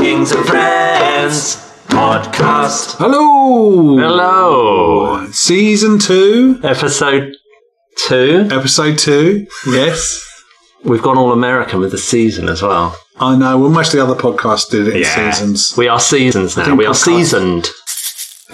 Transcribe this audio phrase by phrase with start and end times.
[0.00, 1.56] Kings and Friends
[1.88, 2.96] podcast.
[2.96, 3.98] Hello.
[3.98, 5.26] Hello.
[5.30, 7.34] Season two, Episode
[7.96, 8.48] two.
[8.50, 9.46] episode two.
[9.66, 10.26] Yes.
[10.84, 12.96] We've gone all American with the season as well.
[13.18, 13.58] I know.
[13.58, 15.74] Well, most of the other podcasts did it in seasons.
[15.76, 16.64] We are seasons now.
[16.64, 17.68] think We are podcast- seasoned.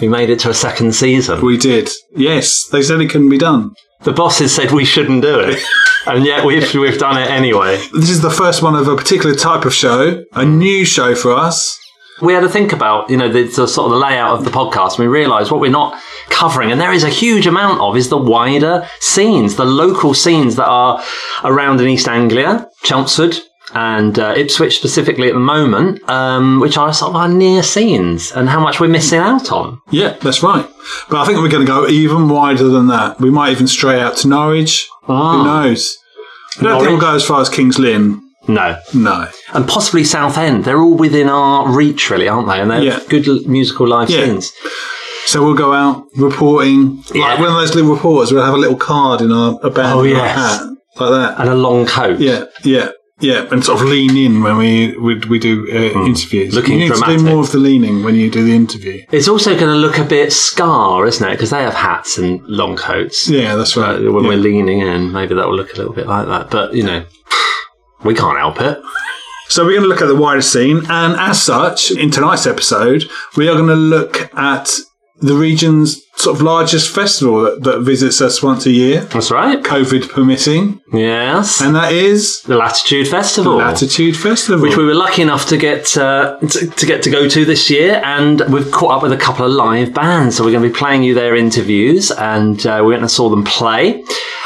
[0.01, 1.41] We made it to a second season.
[1.41, 1.89] We did.
[2.15, 2.67] Yes.
[2.67, 3.73] They said it couldn't be done.
[4.03, 5.59] The bosses said we shouldn't do it,
[6.07, 7.77] and yet we've we've done it anyway.
[7.93, 11.33] This is the first one of a particular type of show, a new show for
[11.33, 11.77] us.
[12.21, 14.51] we had to think about you know the, the sort of the layout of the
[14.51, 17.95] podcast and we realized what we're not covering and there is a huge amount of
[17.95, 21.01] is the wider scenes the local scenes that are
[21.43, 23.35] around in east anglia chelmsford
[23.73, 28.31] and uh, ipswich specifically at the moment um, which are sort of our near scenes
[28.31, 30.65] and how much we're missing out on Yeah, that's right.
[31.09, 33.19] But I think we're going to go even wider than that.
[33.19, 34.87] We might even stray out to Norwich.
[35.03, 35.97] Who knows?
[36.59, 38.21] I don't think we'll go as far as King's Lynn.
[38.47, 39.27] no No.
[39.53, 42.99] and possibly southend they're all within our reach really aren't they and they're Yeah.
[43.09, 44.25] good l- musical live Yeah.
[44.25, 44.53] scenes
[45.25, 47.39] So we'll go out reporting, like Yeah.
[47.41, 48.31] one of those little reporters.
[48.31, 50.61] We'll have a little card in our a band Oh, in our hat,
[51.01, 51.35] like that.
[51.39, 52.87] and a long coat Yeah, yeah,
[53.19, 56.51] yeah, and sort of lean in when we we, we do uh, interviews.
[56.53, 56.55] Hmm.
[56.57, 57.17] Looking you need dramatic.
[57.19, 59.03] to do more of the leaning when you do the interview.
[59.11, 61.31] It's also going to look a bit scar, isn't it?
[61.33, 63.27] Because they have hats and long coats.
[63.29, 63.95] Yeah, that's right.
[63.95, 64.29] Uh, when Yeah.
[64.29, 66.49] we're leaning in, maybe that will look a little bit like that.
[66.51, 67.05] But you know,
[68.03, 68.79] we can't help it.
[69.49, 73.05] So we're going to look at the wider scene, and as such, in tonight's episode,
[73.37, 74.69] we are going to look at
[75.19, 79.63] the region's sort of largest festival that, that visits us once a year, That's right.
[79.63, 83.57] COVID permitting, Yes, and that is the Latitude Festival.
[83.57, 84.61] Latitude Festival.
[84.61, 87.69] which we were lucky enough to get uh, to, to get to go to this
[87.69, 90.37] year, and we've caught up with a couple of live bands.
[90.37, 93.29] So we're going to be playing you their interviews, and uh, we went and saw
[93.29, 94.03] them play,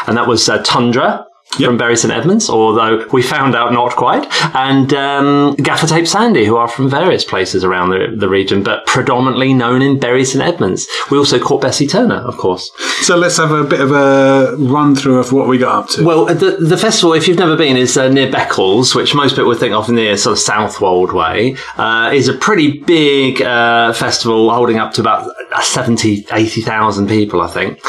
[0.07, 1.25] and that was uh, Tundra.
[1.59, 6.45] From Bury St Edmunds, although we found out not quite, and um, Gaffa Tape Sandy,
[6.45, 10.43] who are from various places around the, the region, but predominantly known in Bury St
[10.43, 10.87] Edmunds.
[11.11, 12.71] We also caught Bessie Turner, of course.
[13.01, 16.03] so let's have a bit of a run through of what we got up to.
[16.03, 19.47] Well, the, the festival, if you've never been, is uh, near Beccles, which most people
[19.47, 21.55] would think of near sort of Southwold way.
[21.77, 25.29] Uh, is a pretty big uh, festival holding up to about
[25.61, 27.79] 70, 80,000 people, I think.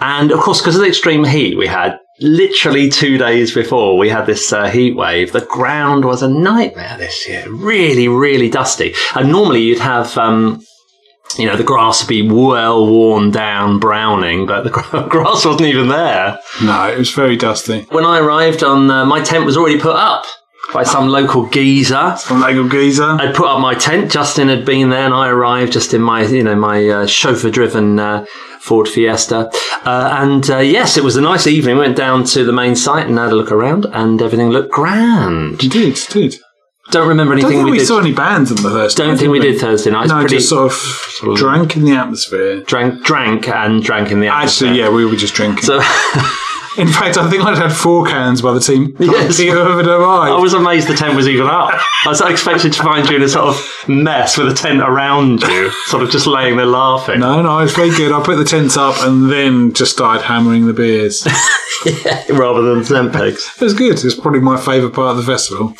[0.00, 4.08] And of course, because of the extreme heat we had, literally two days before we
[4.08, 7.50] had this uh, heat wave, the ground was a nightmare this year.
[7.50, 8.94] Really, really dusty.
[9.14, 10.16] And normally you'd have.
[10.16, 10.64] Um,
[11.38, 14.70] you know, the grass would be well worn down, browning, but the
[15.08, 16.38] grass wasn't even there.
[16.62, 17.80] no, it was very dusty.
[17.90, 20.26] When I arrived on, uh, my tent was already put up
[20.72, 22.16] by some local geezer.
[22.16, 23.04] From Lego Geezer.
[23.04, 24.10] I'd put up my tent.
[24.10, 27.98] Justin had been there, and I arrived just in my, you know, my uh, chauffeur-driven
[27.98, 28.26] uh,
[28.62, 29.50] Ford Fiesta.
[29.84, 31.78] Uh, and uh, yes, it was a nice evening.
[31.78, 35.62] Went down to the main site and had a look around, and everything looked grand.
[35.62, 36.36] You did, did.
[36.90, 37.86] Don't remember I don't anything think we, we, did.
[37.86, 40.08] saw any bands on the first don't think we did did Thursday night.
[40.08, 42.60] No, pretty just sort of of- drank in the atmosphere.
[42.62, 44.68] drank, drank, and drank in the atmosphere.
[44.68, 45.62] Actually, yeah, we were just drinking.
[45.62, 45.80] So
[46.78, 48.96] in fact, I think I'd had four cans by the team.
[49.12, 49.36] Yes.
[49.36, 50.32] The had arrived.
[50.32, 51.74] I was amazed the tent was even up.
[51.74, 55.42] I was expected to find you in a sort of mess with a tent around
[55.42, 57.20] you, sort of just laying there laughing.
[57.20, 58.10] no, no, it's very good.
[58.10, 61.24] I put the tents up and then just started hammering the beers.
[61.84, 63.52] it rather than tent pegs.
[63.56, 64.02] It was good.
[64.02, 65.74] It's probably my favourite part of the festival.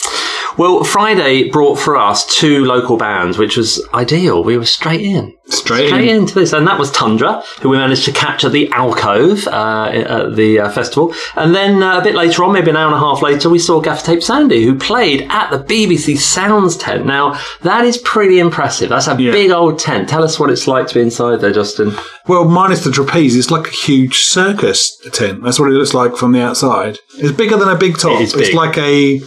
[0.59, 4.45] Well, Friday brought for us two local bands, which was ideal.
[4.45, 5.35] We were straight in.
[5.47, 6.17] Straight, Straight in.
[6.23, 9.91] into this, and that was Tundra, who we managed to catch at the Alcove uh,
[9.93, 11.15] at the uh, festival.
[11.37, 13.59] And then uh, a bit later on, maybe an hour and a half later, we
[13.59, 17.07] saw Gaffa Tape Sandy, who played at the BBC Sounds tent.
[17.07, 18.91] Now, that is pretty impressive.
[18.91, 19.33] That's a Yeah.
[19.33, 20.09] big old tent.
[20.09, 21.95] Tell us what it's like to be inside there, Justin.
[22.29, 25.43] Well, minus the trapeze, it's like a huge circus tent.
[25.43, 26.99] That's what it looks like from the outside.
[27.19, 28.21] It's bigger than a big top.
[28.21, 29.21] It is It's like a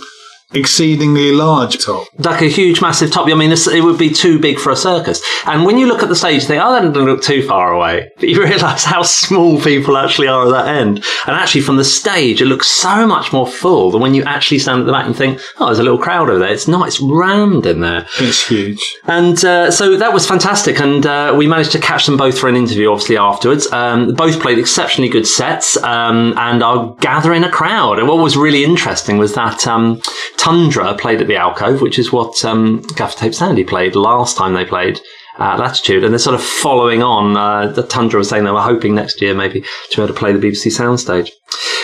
[0.53, 2.07] exceedingly large top.
[2.19, 3.27] like a huge, massive top.
[3.29, 5.21] I mean, this- it would be too big for a circus.
[5.45, 7.73] And when you look at the stage, you think, oh, that doesn't look too far
[7.73, 8.09] away.
[8.19, 11.03] But you realise how small people actually are at that end.
[11.27, 14.59] And actually, from the stage, it looks so much more full than when you actually
[14.59, 16.51] stand at the back and think, oh, there's a little crowd over there.
[16.53, 18.05] It's not, it's rammed in there.
[18.19, 18.79] It's huge.
[19.07, 20.79] And uh, so that was fantastic.
[20.79, 23.71] And uh, we managed to catch them both for an interview, obviously, afterwards.
[23.71, 27.99] Um, both played exceptionally good sets um, and are gathering a crowd.
[27.99, 30.01] And what was really interesting was that um,
[30.45, 34.53] Tundra played at the Alcove, which is what um, Gaffa Tape Sandy played last time
[34.53, 35.01] they played.
[35.37, 37.35] At Latitude, and they're sort of following on.
[37.35, 40.17] Uh, the Tundra was saying they were hoping next year maybe to be able to
[40.17, 41.29] play the BBC soundstage.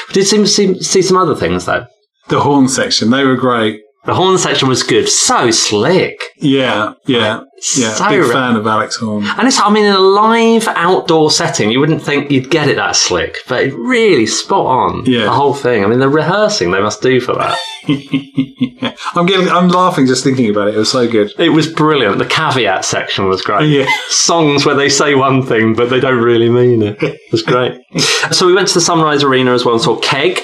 [0.08, 1.86] We did seem to see, see some other things though.
[2.30, 3.81] The horn section, they were great.
[4.03, 5.07] The horn section was good.
[5.07, 6.19] So slick.
[6.38, 7.42] Yeah, yeah,
[7.77, 7.94] yeah.
[7.94, 9.25] So Big fan of Alex Horne.
[9.38, 12.77] And it's, I mean, in a live outdoor setting, you wouldn't think you'd get it
[12.77, 15.06] that slick, but it really spot on.
[15.06, 15.25] Yeah.
[15.25, 15.83] The whole thing.
[15.83, 17.59] I mean, the rehearsing they must do for that.
[19.13, 20.75] I'm getting, I'm laughing just thinking about it.
[20.75, 21.31] It was so good.
[21.38, 22.18] It was brilliant.
[22.18, 23.69] The caveat section was great.
[23.69, 23.86] Yeah.
[24.07, 26.97] Songs where they say one thing, but they don't really mean it.
[27.04, 27.80] It was great.
[28.31, 30.42] so we went to the Sunrise Arena as well and saw Keg.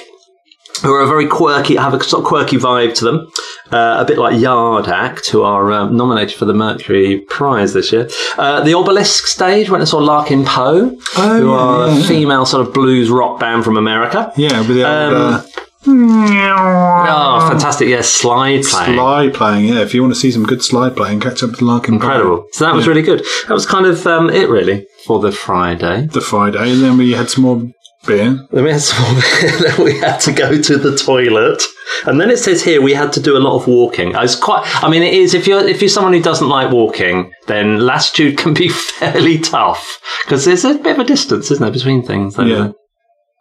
[0.82, 3.28] Who are a very quirky, have a sort of quirky vibe to them,
[3.72, 7.92] uh, a bit like Yard Act, who are um, nominated for the Mercury Prize this
[7.92, 8.08] year.
[8.36, 11.98] Uh, the Obelisk stage went and saw Larkin Poe, Oh, who yeah, are yeah, a
[12.00, 12.06] yeah.
[12.06, 14.32] female sort of blues rock band from America.
[14.36, 15.42] Yeah, with the old, Um, uh,
[15.90, 17.88] Oh, fantastic!
[17.88, 18.94] Yes, slide playing.
[18.96, 19.64] slide playing.
[19.66, 21.98] Yeah, if you want to see some good slide playing, catch up with Larkin.
[21.98, 22.06] Poe.
[22.06, 22.44] Incredible.
[22.52, 23.20] So that was really good.
[23.46, 26.06] That was kind of um, it, really, for the Friday.
[26.06, 27.62] The Friday, and then we had some more
[28.08, 28.46] beer.
[28.50, 29.14] Then we had some,
[29.60, 31.62] then we had to go to the toilet,
[32.06, 34.16] and then it says here we had to do a lot of walking.
[34.16, 34.64] I was quite.
[34.82, 38.36] I mean, it is if you're if you're someone who doesn't like walking, then latitude
[38.42, 42.36] can be fairly tough because there's a bit of a distance, isn't there, between things?
[42.38, 42.44] Yeah.
[42.44, 42.74] there?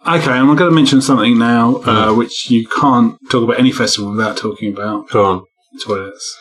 [0.07, 3.71] Okay, and I'm going to mention something now, uh, which you can't talk about any
[3.73, 5.45] festival without talking about Go on.
[5.83, 6.37] toilets.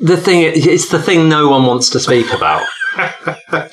[0.00, 2.62] The thing, it's the thing no one wants to speak about.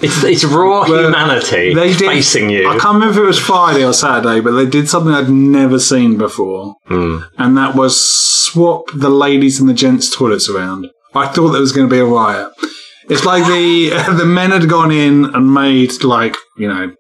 [0.01, 2.67] it's, it's raw Well, humanity They did, facing you.
[2.69, 5.79] I can't remember if it was Friday or Saturday, but they did something I'd never
[5.79, 7.19] seen before, Hmm.
[7.37, 10.87] and that was swap the ladies and the gents' toilets around.
[11.15, 12.51] I thought there was going to be a riot.
[13.09, 16.93] It's like the the men had gone in and made like you know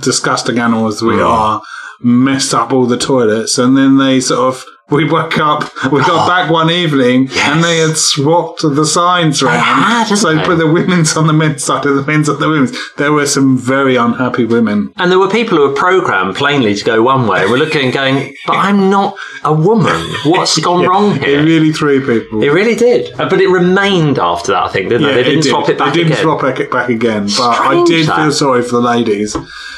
[0.00, 1.62] disgusting animals we are,
[2.00, 4.64] messed up all the toilets, and then they sort of.
[4.90, 9.58] We woke up, we got back one evening, and they had swapped the signs around.
[9.60, 10.44] had, so they?
[10.44, 12.76] put the women's on the men's side and the men's on the women's.
[12.96, 14.92] There were some very unhappy women.
[14.98, 17.46] And there were people who were programmed plainly to go one way.
[17.46, 19.96] We're looking and going, but I'm not a woman.
[20.26, 21.40] What's gone wrong here?
[21.40, 22.42] It really threw people.
[22.42, 23.18] It really did.
[23.18, 25.22] Uh, But it remained after that, I think, didn't Yeah, they?
[25.22, 25.50] They didn't did.
[25.50, 26.22] swap it back They didn't again.
[26.24, 27.24] swap it back again.
[27.38, 28.16] But I did that.
[28.16, 29.34] feel sorry for the ladies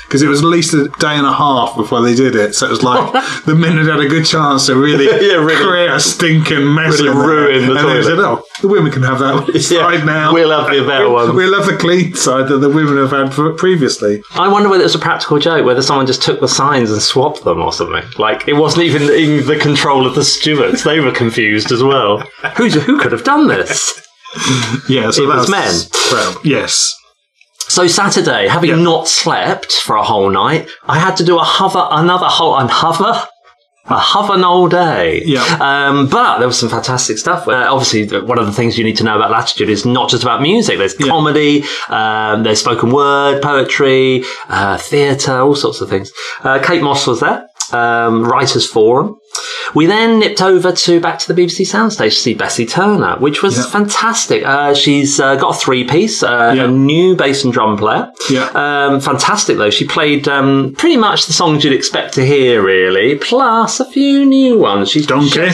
[0.07, 2.55] because it was at least a day and a half before they did it.
[2.55, 3.13] So it was like
[3.45, 5.57] the men had had a good chance to really, Yeah, really.
[5.65, 7.01] create a stinking mess.
[7.01, 8.05] Really ruin the and they toilet.
[8.05, 10.33] said, "Oh, the women can have that Yeah, side now.
[10.33, 13.11] we'll have the better We'll- one." We'll have the clean side that the women have
[13.11, 16.49] had previously." I wonder whether it was a practical joke, whether someone just took the
[16.49, 18.05] signs and swapped them or something.
[18.19, 20.85] Like, it wasn't even in the control of the stewards.
[20.85, 22.19] They were confused as well.
[22.57, 23.93] Who's, who could have done this?
[24.89, 25.75] Yeah, so It that was men.
[26.13, 26.95] Well, yes.
[27.69, 28.77] So Saturday, having Yeah.
[28.77, 32.71] not slept for a whole night, I had to do a hover, another whole, and
[32.71, 33.27] hover,
[33.89, 35.23] a hover all day.
[35.25, 35.43] Yeah.
[35.61, 37.47] Um, but there was some fantastic stuff.
[37.49, 40.23] Uh, obviously, one of the things you need to know about Latitude is not just
[40.23, 40.79] about music.
[40.79, 41.09] There's Yeah.
[41.09, 46.11] comedy, um, there's spoken word, poetry, uh, theatre, all sorts of things.
[46.45, 47.45] Uh, Kate Moss was there.
[47.73, 49.17] Um, Writers Forum.
[49.75, 53.43] We then nipped over to back to the BBC Soundstage to see Bessie Turner, which
[53.43, 53.65] was Yeah.
[53.67, 54.45] fantastic.
[54.47, 56.65] Uh, she's uh, got a three piece, uh, Yeah.
[56.65, 58.11] a new bass and drum player.
[58.31, 58.49] Yeah.
[58.55, 59.71] Um, fantastic though.
[59.71, 64.25] She played um, pretty much the songs you'd expect to hear, really, plus a few
[64.25, 64.91] new ones.
[64.91, 65.49] She's Donkey.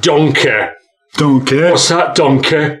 [0.00, 0.50] Donkey.
[1.18, 1.50] Don't.
[1.52, 2.78] What's that, Donkey?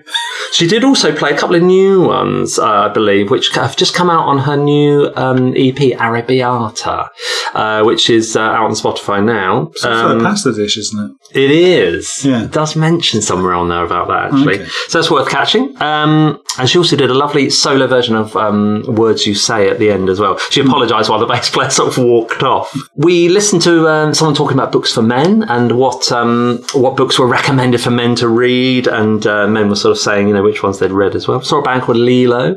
[0.52, 3.94] She did also play a couple of new ones, uh, I believe, which have just
[3.94, 7.08] come out on her new um, EP, Arabiata,
[7.54, 9.70] uh, which is uh, out on Spotify now.
[9.74, 11.00] It's Um, a pasta dish, isn't
[11.32, 11.38] it?
[11.44, 12.24] it is.
[12.24, 12.44] Yeah.
[12.44, 14.60] It does mention somewhere on there about that, actually.
[14.60, 14.66] Okay.
[14.88, 15.74] So that's worth catching.
[15.80, 19.78] Um, and she also did a lovely solo version of um, Words You Say at
[19.78, 20.38] the end as well.
[20.50, 22.76] She apologised while the bass player sort of walked off.
[22.96, 27.18] We listened to um, someone talking about books for men and what um, what books
[27.18, 28.86] were recommended for men to read.
[28.86, 31.40] And uh, men were sort of saying, you know, which ones they'd read as well.
[31.42, 32.56] Saw a band called Lilo.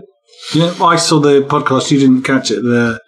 [0.53, 1.91] Yeah, I saw the podcast.
[1.91, 2.61] You didn't catch it.
[2.61, 2.99] The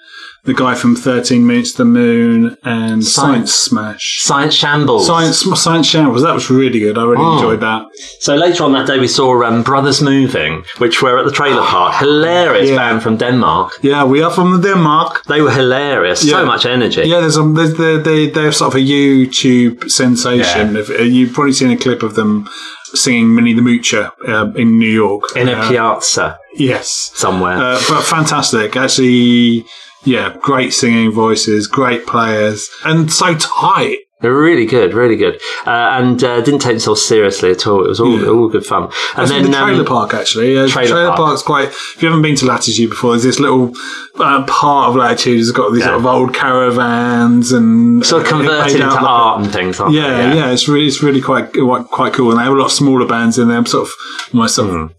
[0.48, 3.54] the guy from Thirteen Minutes to the Moon and Science.
[3.54, 4.06] Science, Smash.
[4.24, 5.06] Science Shambles.
[5.06, 6.24] Science Science Shambles.
[6.24, 6.98] That was really good.
[6.98, 7.36] I really Oh.
[7.36, 7.82] enjoyed that.
[8.22, 11.62] So later on that day, we saw um, Brothers Moving, which were at the trailer
[11.74, 11.96] park.
[12.00, 12.78] Hilarious Yeah.
[12.78, 13.68] band from Denmark.
[13.82, 15.24] Yeah, we are from Denmark.
[15.28, 16.24] They were hilarious.
[16.24, 16.40] Yeah.
[16.40, 17.02] So much energy.
[17.06, 20.76] Yeah, there's a there's, they're, they they're sort of a YouTube sensation.
[20.78, 22.48] If, uh, you've probably seen a clip of them
[22.94, 25.24] singing "Minnie the Moocher" uh, in New York.
[25.36, 27.58] In a Uh, piazza Yes, somewhere.
[27.58, 28.76] uh, but fantastic.
[28.76, 29.66] Actually,
[30.04, 34.00] yeah, great singing voices, great players, and so tight.
[34.24, 35.36] Really good, really good,
[35.68, 37.86] uh, and uh, didn't take themselves seriously at all.
[37.86, 38.30] It was all, Yeah.
[38.30, 38.86] all good fun.
[38.86, 40.58] And That's then the trailer um, park actually.
[40.58, 41.18] Uh, Trailer trailer, Park.
[41.18, 41.68] park's quite.
[41.68, 43.74] If you haven't been to Latitude before, there's this little
[44.20, 45.90] uh, part of Latitude that's got these Yeah.
[45.90, 49.80] sort of old caravans and sort of converted into like- art and things.
[49.80, 50.36] Aren't Yeah, they?
[50.38, 51.54] yeah, it's really, it's really quite,
[51.92, 52.32] quite, cool.
[52.32, 53.94] And they have a lot of smaller bands in them, sort of
[54.34, 54.92] almost sort of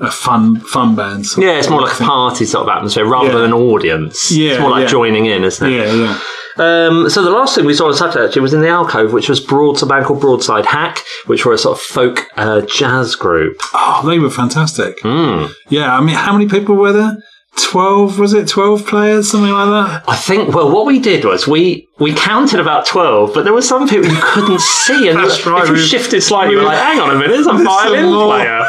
[0.00, 1.40] a fun, fun Hmm.
[1.42, 3.34] Yeah, it's more like a party sort of atmosphere rather Yeah.
[3.34, 4.30] than an audience.
[4.30, 4.88] Yeah, it's more like yeah.
[4.88, 5.72] joining in, isn't it?
[5.76, 6.18] Yeah, yeah.
[6.58, 9.28] Um, so the last thing we saw on Saturday actually was in the alcove, which
[9.28, 13.14] was broad, a band called Broadside Hack, which were a sort of folk uh, jazz
[13.14, 13.56] group.
[13.74, 14.98] Oh, they were fantastic.
[15.02, 15.46] Hmm.
[15.68, 17.16] Yeah, I mean, how many people were there?
[17.58, 18.48] 12, was it?
[18.48, 20.04] 12 players, something like that?
[20.08, 20.54] I think.
[20.54, 24.10] Well, what we did was we we counted about twelve, but there were some people
[24.10, 27.00] you couldn't see, and That's you- right, if you shifted slightly, you were like, "Hang
[27.00, 28.62] on a minute, there's a violin more." player."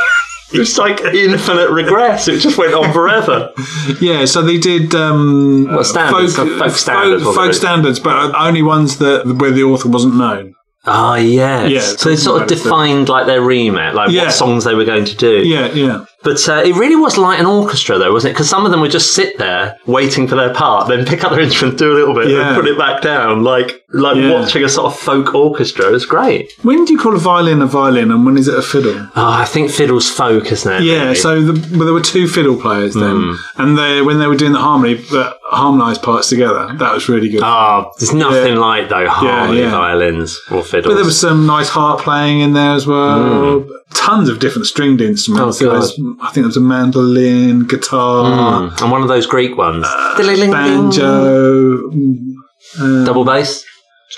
[0.54, 2.28] It was like infinite regress.
[2.28, 3.52] It just went on forever.
[4.02, 6.36] Yeah, so they did um, What, standards?
[6.36, 10.54] Folk standards, folk, folk standards, but only ones that where the author wasn't known.
[10.90, 11.70] Ah, yes.
[11.72, 12.64] Yeah, so they sort of something like that.
[12.64, 14.24] defined like their remit, like Yeah.
[14.24, 15.40] what songs they were going to do.
[15.46, 16.06] Yeah, yeah.
[16.24, 18.34] But uh, it really was like an orchestra, though, wasn't it?
[18.36, 21.32] Because some of them would just sit there waiting for their part, then pick up
[21.32, 22.48] their instrument, do a little bit, Yeah.
[22.48, 24.34] and put it back down, like like Yeah.
[24.34, 25.88] watching a sort of folk orchestra.
[25.88, 26.52] It was great.
[26.64, 28.96] When do you call a violin a violin, and when is it a fiddle?
[29.16, 30.82] Oh, I think fiddle's folk, isn't it?
[30.84, 31.16] Yeah, really?
[31.16, 34.52] so the, well, there were two fiddle players then, and they when they were doing
[34.52, 36.68] the harmony, the harmonised parts together.
[36.78, 37.42] That was really good.
[37.44, 38.60] Oh, there's nothing Yeah.
[38.60, 39.72] like though harmony yeah.
[39.72, 40.92] violins or fiddles.
[40.92, 43.64] But there was some nice harp playing in there as well.
[43.94, 45.62] Tons of different stringed instruments.
[45.62, 48.26] Oh, was, I think there was a mandolin, guitar,
[48.70, 50.18] Mm, and one of those Greek ones, Uh,
[50.52, 53.64] banjo, mm, double bass,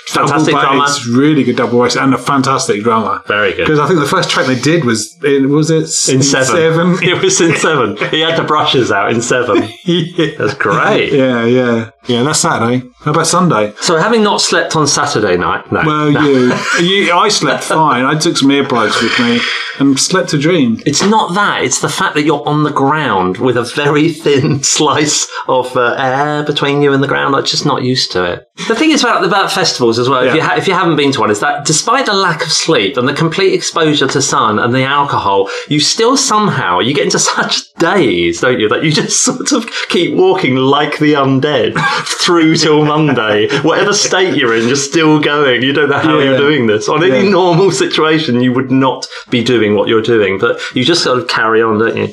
[0.08, 3.22] fantastic double drummer, bass, really good double bass, and a fantastic drummer.
[3.26, 3.66] very good.
[3.66, 5.82] Because I think the first track they did was in, was it
[6.12, 6.98] In seven.
[7.02, 7.96] it was in seven.
[8.10, 9.68] He had the brushes out in seven.
[9.84, 10.30] yeah.
[10.38, 11.12] That's great.
[11.12, 12.22] yeah, yeah, yeah.
[12.22, 12.86] That's Saturday.
[13.00, 13.72] How about Sunday?
[13.80, 18.04] So, having not slept on Saturday night, no, Well, you, you, I slept fine.
[18.04, 19.40] I took some earplugs with me
[19.78, 20.80] and slept a dream.
[20.84, 21.62] It's not that.
[21.64, 25.94] It's the fact that you're on the ground with a very thin slice of uh,
[25.98, 27.34] air between you and the ground.
[27.34, 28.44] I'm just not used to it.
[28.68, 30.22] The thing is about about festivals as well.
[30.26, 32.52] If you ha- if you haven't been to one, is that despite the lack of
[32.52, 37.04] sleep and the complete exposure to sun and the alcohol, you still somehow you get
[37.04, 41.72] into such days, don't you, that you just sort of keep walking like the undead
[42.04, 43.48] through till Monday.
[43.62, 45.62] Whatever state you're in, you're still going.
[45.62, 46.24] You don't know how Yeah.
[46.24, 46.88] you're doing this.
[46.88, 47.30] On any Yeah.
[47.30, 51.26] normal situation, you would not be doing what you're doing, but you just sort of
[51.28, 52.08] carry on, don't you?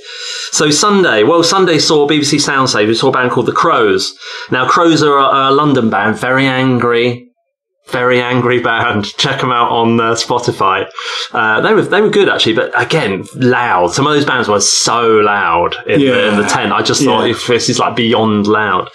[0.52, 2.88] So Sunday, well, Sunday saw BBC Soundstage.
[2.88, 4.14] We saw a band called the Crows.
[4.52, 7.27] Now, Crows are a, a London band, very angry.
[7.90, 9.06] Very angry band.
[9.18, 10.88] Check them out on uh, Spotify.
[11.32, 13.94] Uh, they were they were good actually, but again loud.
[13.94, 16.72] Some of those bands were so loud in, the, in the tent.
[16.74, 17.32] I just thought Yeah.
[17.32, 18.90] if this is like beyond loud.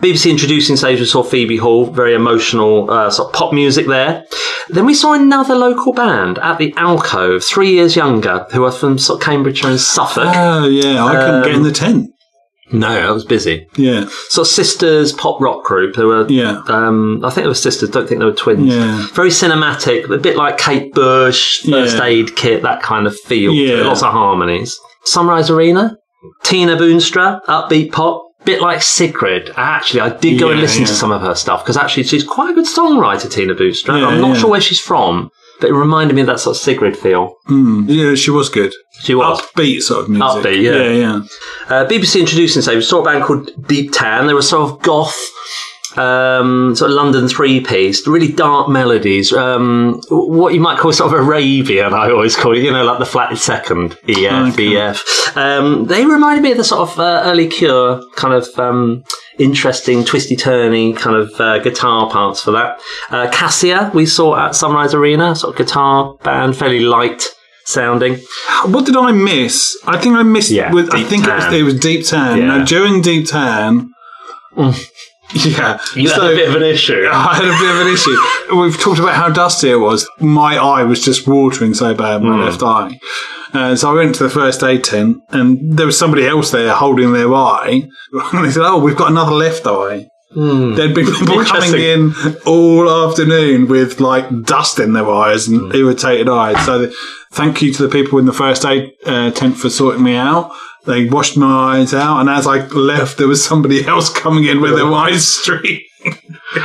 [0.00, 4.24] BBC introducing stage, we saw Phoebe Hall, very emotional uh, sort of pop music there.
[4.68, 8.98] Then we saw another local band at the Alcove, three years younger, who are from
[8.98, 10.24] sort of Cambridgeshire and Suffolk.
[10.34, 11.04] Oh, yeah.
[11.04, 12.10] I couldn't get in the tent.
[12.72, 13.66] No, I was busy.
[13.76, 15.94] Yeah, Sort of sisters pop rock group.
[15.96, 17.90] They were, yeah, um, I think they were sisters.
[17.90, 18.74] Don't think they were twins.
[18.74, 19.06] yeah.
[19.12, 22.04] Very cinematic, a bit like Kate Bush, First Yeah.
[22.04, 23.52] Aid Kit, that kind of feel.
[23.52, 23.84] Yeah.
[23.86, 24.78] Lots of harmonies.
[25.04, 25.96] Sunrise Arena,
[26.42, 28.22] Tina Boonstra, upbeat pop.
[28.44, 29.50] Bit like Sigrid.
[29.56, 32.22] Actually, I did go and Yeah, listen to some of her stuff because actually she's
[32.22, 34.06] quite a good songwriter, Tina Boonstra.
[34.06, 36.96] I'm not sure where she's from, but it reminded me of that sort of Sigrid
[36.96, 37.34] feel.
[37.48, 38.72] Mm, yeah, she was good.
[39.00, 39.40] She was.
[39.40, 40.28] Upbeat sort of music.
[40.44, 40.72] Upbeat, yeah.
[40.72, 41.16] Yeah, yeah.
[41.68, 44.26] Uh, BBC introducing say we saw a band called Deep Tan.
[44.26, 45.18] They were sort of goth,
[45.96, 49.32] um, sort of London three piece, really dark melodies.
[49.32, 52.62] Um, what you might call sort of Arabian, I always call it.
[52.62, 54.76] You know, like the flatted second, EF, Okay.
[54.76, 55.36] EF.
[55.36, 58.46] Um, they reminded me of the sort of uh, early Cure kind of.
[59.38, 62.80] Interesting, twisty, turny kind of uh, guitar parts for that.
[63.10, 67.22] Uh, Cassia, we saw at Sunrise Arena, sort of guitar band, fairly light
[67.66, 68.18] sounding.
[68.64, 69.76] What did I miss?
[69.86, 70.50] I think I missed.
[70.50, 72.38] Yeah, with, I think it was, it was Deep Tan.
[72.38, 72.46] Yeah.
[72.46, 73.90] Now, during Deep Tan,
[75.34, 77.06] yeah, You had a bit of an issue.
[77.12, 78.56] I had a bit of an issue.
[78.56, 80.08] We've talked about how dusty it was.
[80.18, 82.98] My eye was just watering so bad, my left eye.
[83.52, 86.74] Uh, so I went to the first aid tent, and there was somebody else there
[86.74, 87.88] holding their eye.
[88.32, 90.08] And they said, "Oh, we've got another left eye."
[90.74, 92.12] There'd been people coming in
[92.44, 96.62] all afternoon with like dust in their eyes and irritated eyes.
[96.66, 96.94] So, the,
[97.32, 100.52] thank you to the people in the first aid uh, tent for sorting me out.
[100.84, 104.60] They washed my eyes out, and as I left, there was somebody else coming in
[104.60, 105.84] with their eyes streaked.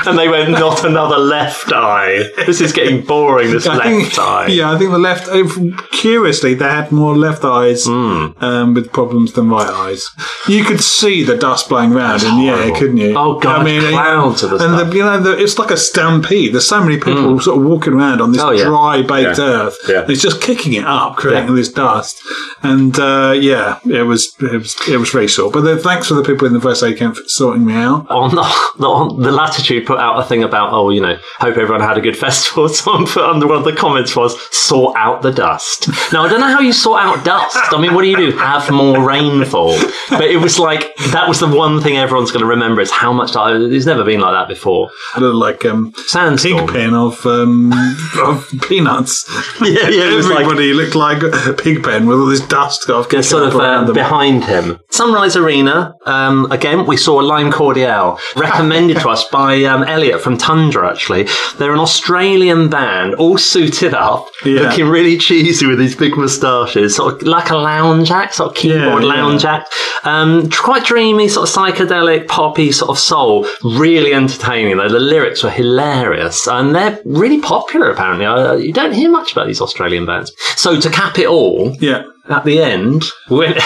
[0.06, 2.24] And they went, not another left eye.
[2.46, 3.84] This is getting boring, this I left
[4.16, 4.48] think, eye.
[4.50, 5.28] Yeah, I think the left.
[5.28, 5.44] uh,
[5.92, 8.28] Curiously, they had more left eyes Hmm.
[8.44, 10.04] um, with problems than right eyes.
[10.48, 13.16] You could see the dust blowing around in the air, couldn't you?
[13.18, 14.92] Oh, God, clouds of the and.
[14.92, 16.54] The, you know, the, it's like a stampede.
[16.54, 18.64] There's so many people sort of walking around on this Oh, yeah.
[18.66, 19.44] dry baked Yeah.
[19.46, 19.78] earth.
[19.90, 20.06] Yeah.
[20.08, 22.22] It's just kicking it up, creating this dust.
[22.64, 25.52] And uh, yeah, it was it was it was very sore.
[25.52, 28.10] But then, thanks for the people in the first aid camp for sorting me out.
[28.10, 28.42] On the,
[28.86, 32.02] on the Latitude put out a thing about, oh, you know, hope everyone had a
[32.02, 32.68] good festival.
[32.70, 35.88] Someone put under one of the comments was, sort out the dust.
[36.14, 37.58] Now, I don't know how you sort out dust.
[37.72, 38.32] I mean, what do you do?
[38.38, 39.78] Have more rainfall.
[40.10, 43.12] But it was like, that was the one thing everyone's going to remember is how
[43.14, 44.90] much, it's never been like that before.
[45.14, 46.68] I look like um, Sandstorm.
[46.68, 47.72] Pigpen of, um,
[48.20, 49.26] of peanuts.
[49.62, 51.20] Yeah, yeah, it was like- Everybody looked like
[51.60, 53.10] Pigpen with all this dust off.
[53.10, 54.80] They're sort of uh, behind him.
[54.90, 60.38] Sunrise Arena, um, again, we saw Lime Cordial recommended to us by um, Elliot from
[60.38, 61.28] Tundra, actually.
[61.58, 64.62] They're an Australian band, all suited up, Yeah.
[64.62, 68.56] looking really cheesy with these big moustaches, sort of like a lounge act, sort of
[68.56, 69.74] keyboard Yeah, lounge act.
[70.04, 73.48] Um, quite dreamy, sort of psychedelic, poppy sort of soul.
[73.64, 74.90] Really entertaining, though.
[74.90, 78.26] The lyrics were hilarious, and they're really popular, apparently.
[78.26, 80.32] Uh, you don't hear much about these Australian bands.
[80.56, 82.04] So, to cap it all, Yeah.
[82.30, 83.58] at the end, went,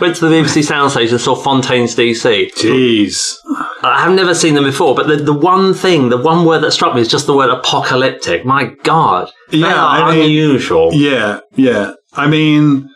[0.00, 2.52] went to the BBC soundstage and saw Fontaines DC.
[2.54, 3.34] Jeez.
[3.82, 6.72] I have never seen them before, but the, the one thing, the one word that
[6.72, 8.44] struck me is just the word apocalyptic.
[8.44, 9.30] My God.
[9.50, 10.92] They Yeah, are I mean- unusual.
[10.92, 11.92] Yeah, yeah.
[12.14, 12.88] I mean,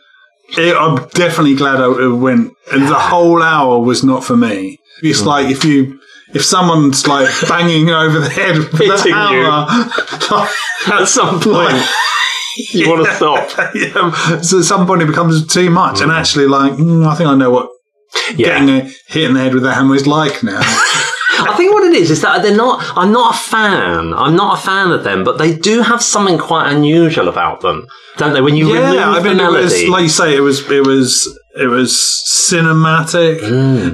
[0.57, 2.51] it, I'm definitely glad I went.
[2.71, 4.79] And the whole hour was not for me.
[5.01, 5.27] It's Hmm.
[5.27, 5.99] like if you.
[6.33, 10.93] If someone's like banging over the head for the Hitting you.
[10.99, 11.77] At some point,
[12.73, 13.49] you want to stop.
[13.75, 17.29] yeah, so at some point it becomes too much, and actually, like, mm, I think
[17.29, 17.72] I know what Hmm.
[18.35, 18.59] Yeah.
[18.59, 20.59] getting a, hit in the head with a hammer is like now.
[21.45, 22.81] I think what it is is that they're not.
[22.95, 24.13] I'm not a fan.
[24.13, 27.85] I'm not a fan of them, but they do have something quite unusual about them,
[28.17, 28.39] don't they?
[28.41, 30.69] When you remove yeah, I the mean, it melody, was like you say, it was
[30.71, 33.39] it was it was cinematic.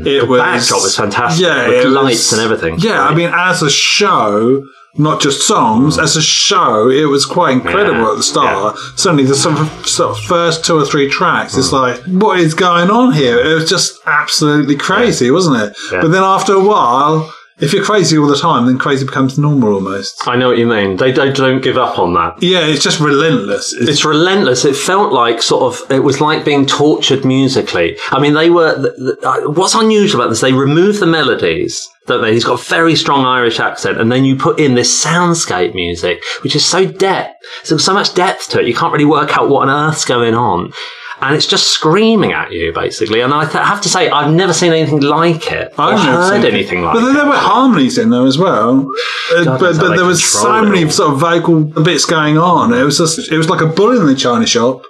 [0.05, 0.43] it was Mm.
[0.43, 2.75] backdrop was fantastic, Yeah, with it lights and everything.
[2.79, 4.63] Yeah, I mean, as a show,
[4.97, 8.77] not just songs, as a show, it was quite incredible Yeah, at the start.
[8.95, 11.75] Suddenly, the sort of, sort of first two or three tracks, it's hmm.
[11.75, 13.39] like, what is going on here?
[13.39, 15.77] It was just absolutely crazy, wasn't it?
[15.91, 16.01] Yeah.
[16.01, 17.33] But then after a while.
[17.61, 20.27] If you're crazy all the time, then crazy becomes normal almost.
[20.27, 20.95] I know what you mean.
[20.95, 22.41] They don't, don't give up on that.
[22.41, 23.73] Yeah, it's just relentless.
[23.73, 24.63] It's, It's relentless.
[24.63, 27.97] It felt like sort of, it was like being tortured musically.
[28.11, 31.87] I mean, they were, th th uh, what's unusual about this, they remove the melodies,
[32.07, 32.33] don't they?
[32.33, 36.23] He's got a very strong Irish accent, and then you put in this soundscape music,
[36.43, 39.49] which is so depth, so, so much depth to it, you can't really work out
[39.49, 40.71] what on earth's going on.
[41.21, 43.21] And it's just screaming at you, basically.
[43.21, 45.73] And I th- have to say, I've never seen anything like it.
[45.77, 47.01] I've never heard anything like it.
[47.01, 47.13] But it.
[47.13, 48.89] there were harmonies in there as well.
[49.35, 52.73] Uh, but but there was so many sort of vocal bits going on.
[52.73, 54.83] It was just it was like a bull in the china shop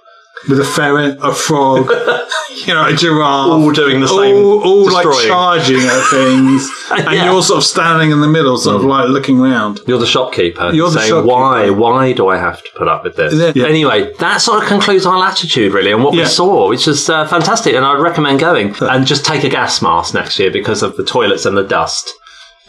[0.47, 1.89] with a ferret, a frog,
[2.65, 7.03] you know, a giraffe, All doing the same, all, all like charging at things, and
[7.15, 7.25] Yeah.
[7.25, 9.81] You're sort of standing in the middle, sort of like looking round.
[9.85, 10.71] You're the shopkeeper.
[10.71, 11.27] You're the saying, shopkeeper.
[11.35, 11.69] Why?
[11.69, 13.55] Why do I have to put up with this?
[13.55, 13.65] Yeah.
[13.65, 17.27] Anyway, that sort of concludes our latitude, really, and what we saw, which is uh,
[17.27, 17.73] fantastic.
[17.73, 21.03] And I'd recommend going and just take a gas mask next year because of the
[21.03, 22.13] toilets and the dust.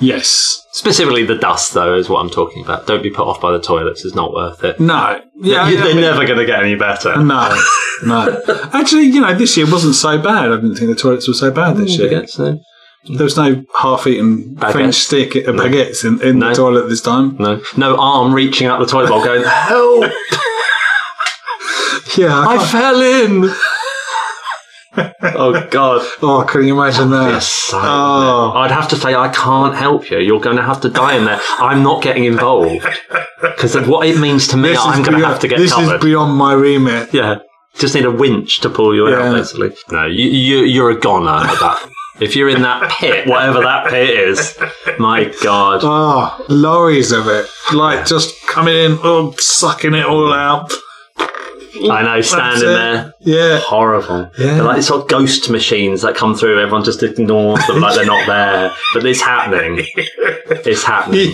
[0.01, 0.67] Yes.
[0.73, 2.87] Specifically, the dust, though, is what I'm talking about.
[2.87, 4.81] Don't be put off by the toilets; it's not worth it.
[4.81, 5.21] No.
[5.37, 5.65] Yeah.
[5.65, 7.17] I They're never going to get any better.
[7.23, 7.57] No.
[8.03, 8.41] No.
[8.73, 10.51] Actually, you know, this year wasn't so bad.
[10.51, 12.09] I didn't think the toilets were so bad this year.
[12.09, 12.59] Baguettes, no?
[13.15, 14.73] There was no half-eaten Baguettes?
[14.73, 16.49] French stick uh, baguettes in, in No.
[16.49, 17.37] the toilet this time.
[17.39, 20.05] no, no arm reaching out the toilet bowl, going, "Help!
[22.17, 23.51] Yeah, I I fell in."
[24.97, 26.07] Oh God!
[26.23, 27.31] oh, can you imagine that?
[27.31, 27.71] Yes.
[27.73, 28.53] Oh.
[28.57, 30.19] I'd have to say, I can't help you.
[30.19, 31.41] You're going to have to die in there.
[31.59, 32.87] I'm not getting involved.
[33.41, 35.73] Because of what it means to me, This I'm going to have to get This
[35.73, 35.97] covered.
[35.97, 37.15] is beyond my remit.
[37.15, 37.39] yeah.
[37.79, 39.71] Just need a winch to pull you out, basically.
[39.91, 41.89] No, you, you, you're a goner at that.
[42.21, 44.59] If you're in that pit, whatever that pit is,
[44.99, 45.81] my God.
[45.83, 50.71] Oh, lorries of it, like just coming in, oh, sucking it all out.
[51.91, 53.15] I know, standing there.
[53.21, 54.31] Yeah, Horrible.
[54.39, 54.55] Yeah.
[54.55, 56.61] They're like these sort of ghost machines that come through.
[56.61, 58.73] Everyone just ignores them like they're not there.
[58.95, 59.87] But it's happening.
[59.97, 61.33] It's happening.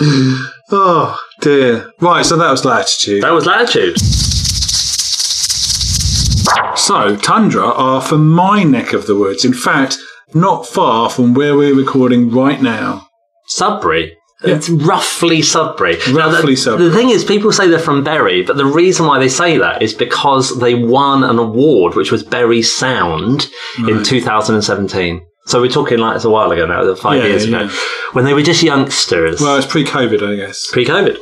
[0.70, 1.90] oh dear.
[2.00, 3.22] Right, so that was latitude.
[3.22, 3.98] That was Latitude.
[6.76, 9.44] So Tundra are from my neck of the woods.
[9.44, 9.98] In fact,
[10.34, 13.08] not far from where we're recording right now.
[13.48, 14.16] Sudbury.
[14.44, 14.56] Yeah.
[14.56, 15.96] It's roughly Sudbury.
[16.08, 16.88] Now, Roughly the, Sudbury.
[16.90, 19.80] The thing is, people say they're from Bury, but the reason why they say that
[19.82, 23.46] is because they won an award, which was Bury Sound,
[23.78, 25.22] in 2017.
[25.46, 27.70] So we're talking like it's a while ago now, five Yeah, years ago, yeah.
[28.12, 30.66] when they were just youngsters, Well, it's pre-COVID, I guess.
[30.70, 31.16] pre-COVID.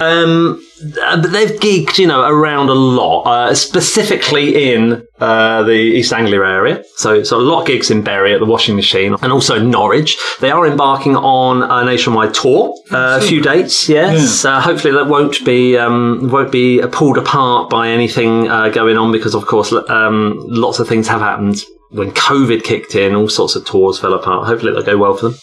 [0.00, 0.64] Um,
[1.02, 6.12] uh, but they've gigged, you know, around a lot, uh, specifically in uh, the East
[6.12, 6.84] Anglia area.
[6.96, 10.16] So, so a lot of gigs in Bury at the Washing Machine, and also Norwich.
[10.40, 12.74] They are embarking on a nationwide tour.
[12.90, 14.44] Uh, a few dates, yes.
[14.44, 19.12] Uh, hopefully, that won't be um, won't be pulled apart by anything uh, going on,
[19.12, 23.56] because of course, um, lots of things have happened when COVID kicked in, all sorts
[23.56, 24.46] of tours fell apart.
[24.46, 25.38] Hopefully they'll go well for them.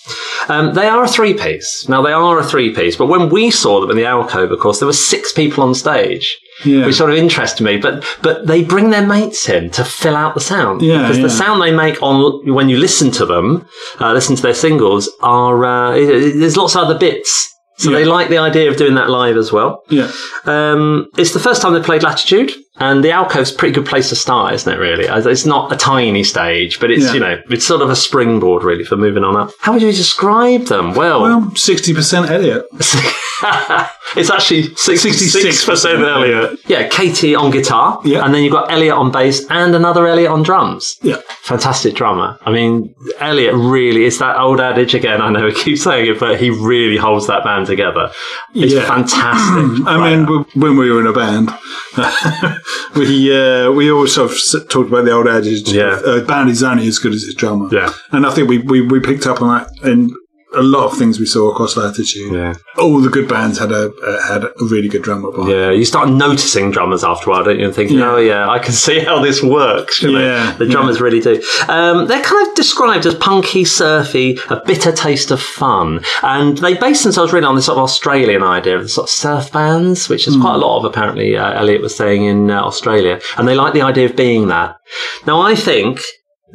[0.48, 1.88] Um, they are a three piece.
[1.90, 4.60] Now they are a three piece, but when we saw them in the alcove, of
[4.60, 6.40] course, there were six people on stage.
[6.64, 6.86] Yeah.
[6.86, 10.36] Which sort of interested me, but but they bring their mates in to fill out
[10.36, 10.82] the sound.
[10.82, 11.24] Yeah, because yeah.
[11.24, 13.68] the sound they make on when you listen to them,
[14.00, 17.52] uh, listen to their singles, are uh, there's lots of other bits.
[17.78, 19.84] So they like the idea of doing that live as well.
[19.90, 20.10] Yeah.
[20.46, 24.10] Um, it's the first time they played Latitude, and the alcove's a pretty good place
[24.10, 24.78] to start, isn't it?
[24.78, 27.14] Really, it's not a tiny stage, but it's Yeah.
[27.14, 29.52] you know it's sort of a springboard really for moving on up.
[29.60, 30.94] How would you describe them?
[30.94, 32.66] Well, Well, sixty percent Elliot.
[34.16, 36.60] it's actually sixty-six percent 66%, Elliot.
[36.68, 38.26] Yeah, Katie on guitar, Yeah.
[38.26, 40.98] and then you've got Elliot on bass, and another Elliot on drums.
[41.02, 41.18] Yeah.
[41.44, 42.38] Fantastic drummer.
[42.46, 45.22] I mean, Elliot really is that old adage again.
[45.22, 48.12] I know I keep saying it, but he really holds that band together.
[48.54, 48.86] He's Yeah.
[48.88, 49.86] fantastic.
[49.88, 51.52] I mean, when we were in a band,
[52.96, 55.70] we uh, we always sort of talked about the old adage.
[55.72, 56.00] Yeah.
[56.06, 57.70] a band is only as good as its drummer.
[57.72, 57.92] Yeah.
[58.12, 60.10] and I think we, we, we picked up on that in
[60.56, 62.32] a lot of things we saw across Latitude.
[62.34, 62.54] Yeah.
[62.78, 65.32] all the good bands had a uh, had a really good drummer.
[65.32, 65.50] Behind.
[65.52, 67.66] Yeah, you start noticing drummers after a while, don't you?
[67.66, 68.12] And thinking, Yeah.
[68.12, 70.02] oh yeah, I can see how this works.
[70.02, 70.20] You know?
[70.20, 71.42] Yeah, the drummers really do.
[71.68, 76.74] Um, they're kind of described as punky, surfy, a bitter taste of fun, and they
[76.76, 80.10] base themselves really on this sort of Australian idea of the sort of surf bands,
[80.10, 81.36] which is quite a lot of apparently.
[81.38, 84.78] Uh, Elliot was saying in uh, Australia, and they like the idea of being that.
[85.26, 86.02] Now, I think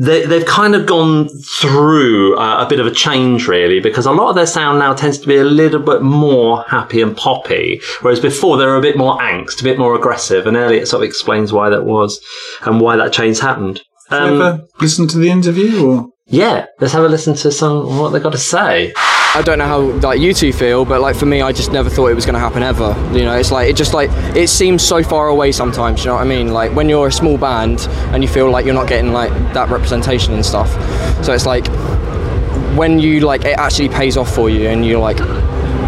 [0.01, 1.29] they, they've kind of gone
[1.61, 4.95] through uh, a bit of a change, really, because a lot of their sound now
[4.95, 8.81] tends to be a little bit more happy and poppy, whereas before they were a
[8.81, 10.47] bit more angst, a bit more aggressive.
[10.47, 12.19] And Elliot sort of explains why that was
[12.63, 13.83] and why that change happened.
[14.09, 16.07] Have Um, ever listened to the interview or?
[16.27, 18.93] yeah, let's have a listen to some what they've got to say.
[19.33, 21.89] I don't know how like you two feel, but like for me, I just never
[21.89, 22.97] thought it was going to happen ever.
[23.17, 26.01] You know, it's like it just like it seems so far away sometimes.
[26.01, 26.53] You know what I mean?
[26.53, 29.69] Like when you're a small band and you feel like you're not getting like that
[29.69, 30.69] representation and stuff.
[31.25, 31.67] So it's like
[32.77, 35.19] when you like it actually pays off for you and you're like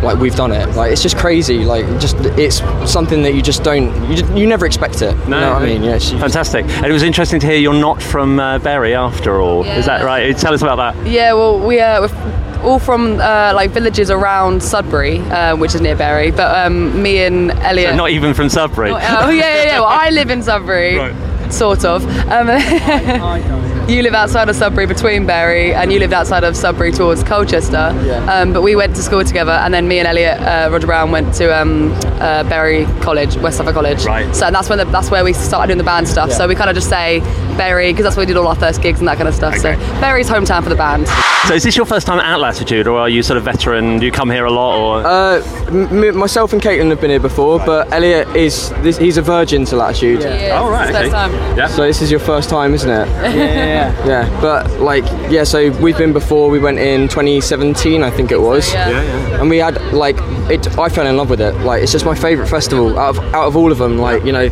[0.02, 2.58] like we've done it like it's just crazy like just it's
[2.90, 5.64] something that you just don't you, just, you never expect it you know what I
[5.66, 6.64] mean yeah it's- Fantastic.
[6.66, 9.64] And it was interesting to hear you're not from uh, Bury after all.
[9.64, 10.36] Is that right?
[10.36, 11.06] Tell us about that.
[11.06, 15.80] Yeah, well, we uh, we're all from uh, like villages around Sudbury, uh, which is
[15.80, 16.30] near Bury.
[16.30, 17.96] But um, me and Elliot.
[17.96, 18.90] Not even from Sudbury.
[18.90, 19.80] Oh yeah, yeah, yeah.
[19.80, 21.52] Well, I live in Sudbury, Right.
[21.52, 22.04] sort of.
[22.28, 22.48] Um,
[23.92, 27.92] you live outside of Sudbury, between Bury, and you lived outside of Sudbury towards Colchester.
[28.28, 31.10] Um, but we went to school together, and then me and Elliot, uh, Roger Brown,
[31.10, 34.04] went to um, uh, Bury College, West Suffolk College.
[34.04, 34.34] Right.
[34.34, 36.32] So and that's when the, that's where we started doing the band stuff.
[36.32, 37.20] So we kind of just say
[37.56, 39.54] Bury because that's where we did all our first gigs and that kind of stuff.
[39.58, 39.74] Okay.
[39.76, 41.06] So Bury's hometown for the band.
[41.48, 43.98] So is this your first time at Latitude, or are you sort of veteran?
[43.98, 47.10] Do you come here a lot, or Uh, m- m- myself and Caitlin have been
[47.10, 50.20] here before, but Elliot is this, he's a virgin to Latitude.
[50.20, 51.02] Yeah, Oh, right, it's okay.
[51.10, 51.32] first time.
[51.58, 51.66] yeah?
[51.66, 53.08] So this is your first time, isn't it?
[53.42, 54.40] Yeah, yeah.
[54.40, 55.44] But like, yeah.
[55.44, 56.50] So we've been before.
[56.50, 58.72] We went in 2017, I think it was.
[58.72, 58.90] Yeah.
[58.90, 60.16] Yeah and we had like
[60.48, 60.78] it.
[60.78, 61.52] I fell in love with it.
[61.62, 63.98] Like it's just my favourite festival out of out of all of them.
[63.98, 64.48] Like you know,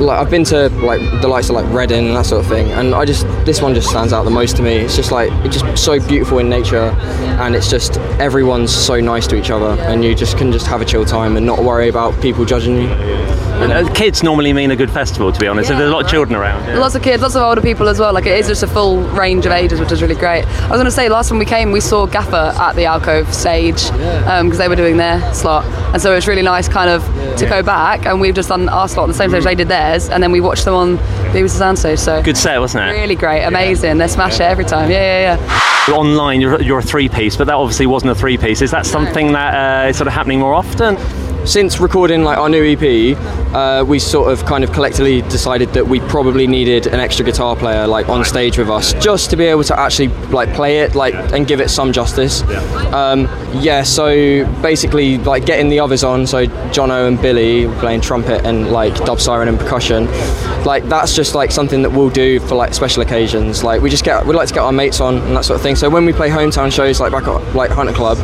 [0.00, 2.70] like I've been to like the likes of like Reading and that sort of thing,
[2.72, 4.76] and I just this one just stands out the most to me.
[4.76, 6.90] It's just like it's just so beautiful in nature,
[7.40, 10.80] and it's just everyone's so nice to each other, and you just can just have
[10.80, 12.88] a chill time and not worry about people judging you.
[13.58, 15.68] And, uh, kids normally mean a good festival, to be honest.
[15.68, 15.78] Yeah.
[15.78, 16.64] There's a lot of children around.
[16.68, 16.78] yeah.
[16.78, 18.12] Lots of kids, lots of older people as well.
[18.12, 20.44] Like it is just a full range of ages, which is really great.
[20.46, 23.34] I was going to say, last time we came, we saw Gaffa at the Alcove
[23.34, 27.02] stage because they were doing their slot, and so it was really nice, kind of,
[27.36, 28.06] to go back.
[28.06, 30.32] And we've just done our slot on the same stage they did theirs, and then
[30.32, 30.98] we watched them on
[31.32, 31.98] BBC Soundstage.
[31.98, 32.92] So Good set, wasn't it?
[32.92, 33.98] really great, amazing.
[33.98, 34.90] They smash it every time.
[34.90, 35.36] Yeah, yeah,
[35.88, 35.94] yeah.
[35.94, 38.60] Online, you're, you're a three-piece, but that obviously wasn't a three-piece.
[38.62, 40.96] Is that something that uh, is sort of happening more often?
[41.48, 43.16] Since recording like our new EP,
[43.54, 47.56] uh, we sort of kind of collectively decided that we probably needed an extra guitar
[47.56, 50.94] player like on stage with us, just to be able to actually like play it
[50.94, 52.42] like and give it some justice.
[52.92, 53.22] Um,
[53.54, 53.82] yeah.
[53.82, 58.94] So basically, like getting the others on, so Jono and Billy playing trumpet and like
[59.06, 60.04] dub siren and percussion,
[60.64, 63.64] like that's just like something that we'll do for like special occasions.
[63.64, 65.62] Like we just get we like to get our mates on and that sort of
[65.62, 65.76] thing.
[65.76, 68.18] So when we play hometown shows like back at like Hunter Club,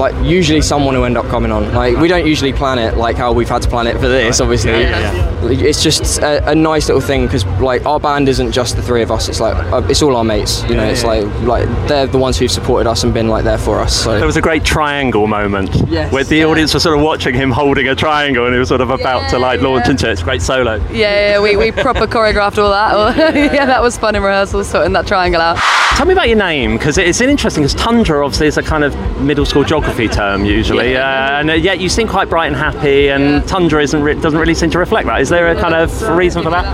[0.00, 1.74] like usually someone will end up coming on.
[1.74, 4.40] Like we don't usually plan it like how we've had to plan it for this.
[4.40, 8.82] Obviously, it's just a, a nice little thing because like our band isn't just the
[8.82, 9.28] three of us.
[9.28, 10.62] It's like uh, it's all our mates.
[10.64, 13.58] You know, it's like like they're the ones who've supported us and been like there
[13.58, 14.04] for us.
[14.04, 16.12] So There was a great triangle moment Yes.
[16.12, 18.80] where the audience was sort of watching him holding a triangle and he was sort
[18.80, 19.90] of about to like launch yeah.
[19.92, 20.12] into it.
[20.12, 20.76] It's a great solo.
[20.92, 23.16] Yeah, yeah, we, we proper choreographed all that.
[23.34, 25.58] yeah, that was fun in rehearsal, sorting that triangle out.
[25.96, 28.96] Tell me about your name because it's interesting because tundra obviously is a kind of
[29.20, 33.08] middle school geography term usually, uh, and uh, yet you seem quite bright and happy,
[33.08, 35.20] and tundra isn't re- doesn't really seem to reflect that.
[35.20, 36.66] Is there a kind of reason for that?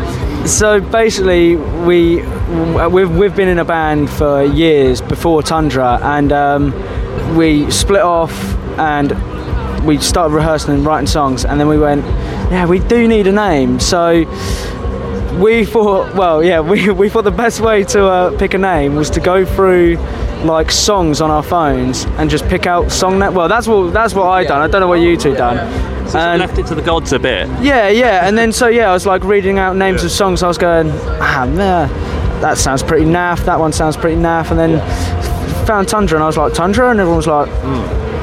[0.46, 2.22] So basically, we
[2.88, 8.34] we've, we've been in a band for years before Tundra, and um, we split off
[8.78, 9.12] and
[9.86, 12.04] we started rehearsing and writing songs, and then we went,
[12.50, 14.24] yeah, we do need a name, so.
[15.40, 18.94] We thought, well, yeah, we, we thought the best way to uh, pick a name
[18.94, 19.96] was to go through
[20.44, 23.32] like songs on our phones and just pick out song net.
[23.32, 24.60] Well, that's what that's what I done.
[24.62, 25.56] I don't know what you two done.
[26.08, 27.48] So And- left it to the gods a bit.
[27.60, 30.42] yeah, yeah, and then so yeah, I was like reading out names of songs.
[30.42, 31.86] I was going, ah, nah,
[32.40, 33.44] that sounds pretty naff.
[33.44, 34.50] That one sounds pretty naff.
[34.50, 37.48] And then found Tundra, and I was like, Tundra, and everyone was like,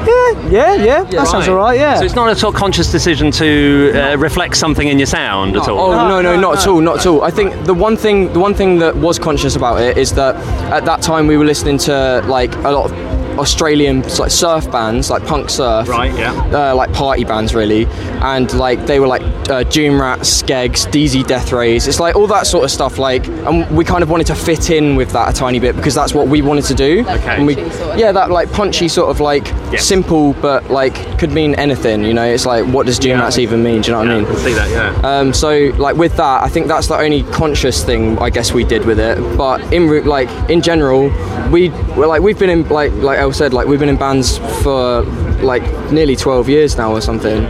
[0.06, 1.78] yeah, yeah, yeah, that sounds alright.
[1.78, 1.96] Yeah.
[1.98, 5.68] So it's not a sort conscious decision to uh, reflect something in your sound at
[5.68, 5.92] all.
[5.92, 7.22] Oh no, no, not at all, not at all.
[7.22, 10.36] I think the one thing, the one thing that was conscious about it is that
[10.72, 15.10] at that time we were listening to like a lot of Australian like surf bands,
[15.10, 16.32] like punk surf, Right, yeah.
[16.70, 17.86] uh, like party bands really,
[18.22, 21.88] and like they were like uh, Dune Rats, Skegss, DZ Deathrays.
[21.88, 22.96] It's like all that sort of stuff.
[22.96, 25.96] Like, and we kind of wanted to fit in with that a tiny bit because
[25.96, 27.00] that's what we wanted to do.
[27.00, 27.36] Okay.
[27.36, 29.86] And we, sort of yeah, that like punchy sort of like Yes.
[29.86, 32.02] simple, but like could mean anything.
[32.04, 33.82] You know, it's like what does Dune Rats even mean?
[33.82, 34.26] Do you know what I I mean?
[34.26, 35.00] can see that, yeah.
[35.18, 38.64] Um, so like with that, I think that's the only conscious thing I guess we
[38.64, 39.18] did with it.
[39.36, 41.10] But in like in general,
[41.50, 44.38] we we're like we've been in like like El said like we've been in bands
[44.62, 45.02] for
[45.42, 47.42] like nearly 12 years now or something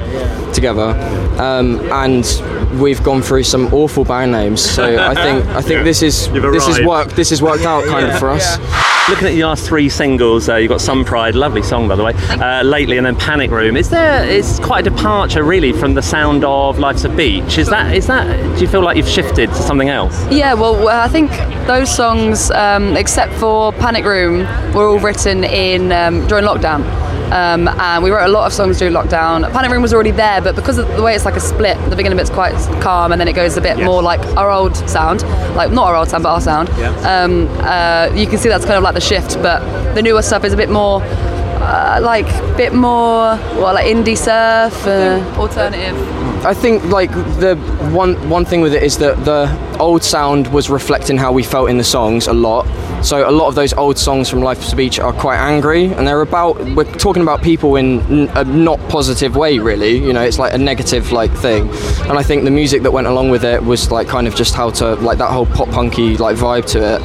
[0.52, 0.90] together,
[1.40, 2.24] um, and
[2.80, 4.60] we've gone through some awful band names.
[4.62, 6.88] So I think I think this is You've this is arrived.
[6.88, 8.58] worked this has worked out kind of for us.
[9.08, 12.14] Looking at your last three singles, uh, you've got Sunpride, lovely song by the way,
[12.14, 13.76] uh, lately, and then Panic Room.
[13.76, 14.24] Is there?
[14.24, 17.58] It's quite a departure, really, from the sound of Life's a Beach.
[17.58, 17.94] Is that?
[17.94, 18.24] Is that?
[18.56, 20.26] Do you feel like you've shifted to something else?
[20.30, 21.30] Yeah, well, I think
[21.66, 24.38] those songs, um, except for Panic Room,
[24.72, 26.82] were all written in um, during lockdown.
[27.34, 29.50] Um, and we wrote a lot of songs during lockdown.
[29.52, 31.96] Panic Room was already there, but because of the way it's like a split, the
[31.96, 35.22] beginning bit's quite calm, and then it goes a bit more like our old sound,
[35.56, 36.68] like not our old sound, but our sound.
[36.78, 36.90] Yeah.
[37.00, 39.60] Um, uh, you can see that's kind of like the shift, but
[39.94, 41.02] the newer stuff is a bit more.
[41.02, 42.26] Uh, like
[42.58, 45.96] bit more well like indie surf uh, alternative
[46.44, 47.56] I think like the
[47.90, 51.70] one one thing with it is that the old sound was reflecting how we felt
[51.70, 52.66] in the songs a lot.
[53.04, 56.06] So a lot of those old songs from Life a Beach are quite angry, and
[56.06, 59.98] they're about we're talking about people in a not positive way, really.
[59.98, 61.68] You know, it's like a negative like thing.
[62.08, 64.54] And I think the music that went along with it was like kind of just
[64.54, 67.02] how to like that whole pop punky like vibe to it.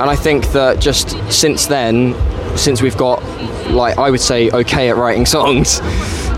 [0.00, 2.14] And I think that just since then,
[2.56, 3.22] since we've got
[3.70, 5.78] like I would say okay at writing songs,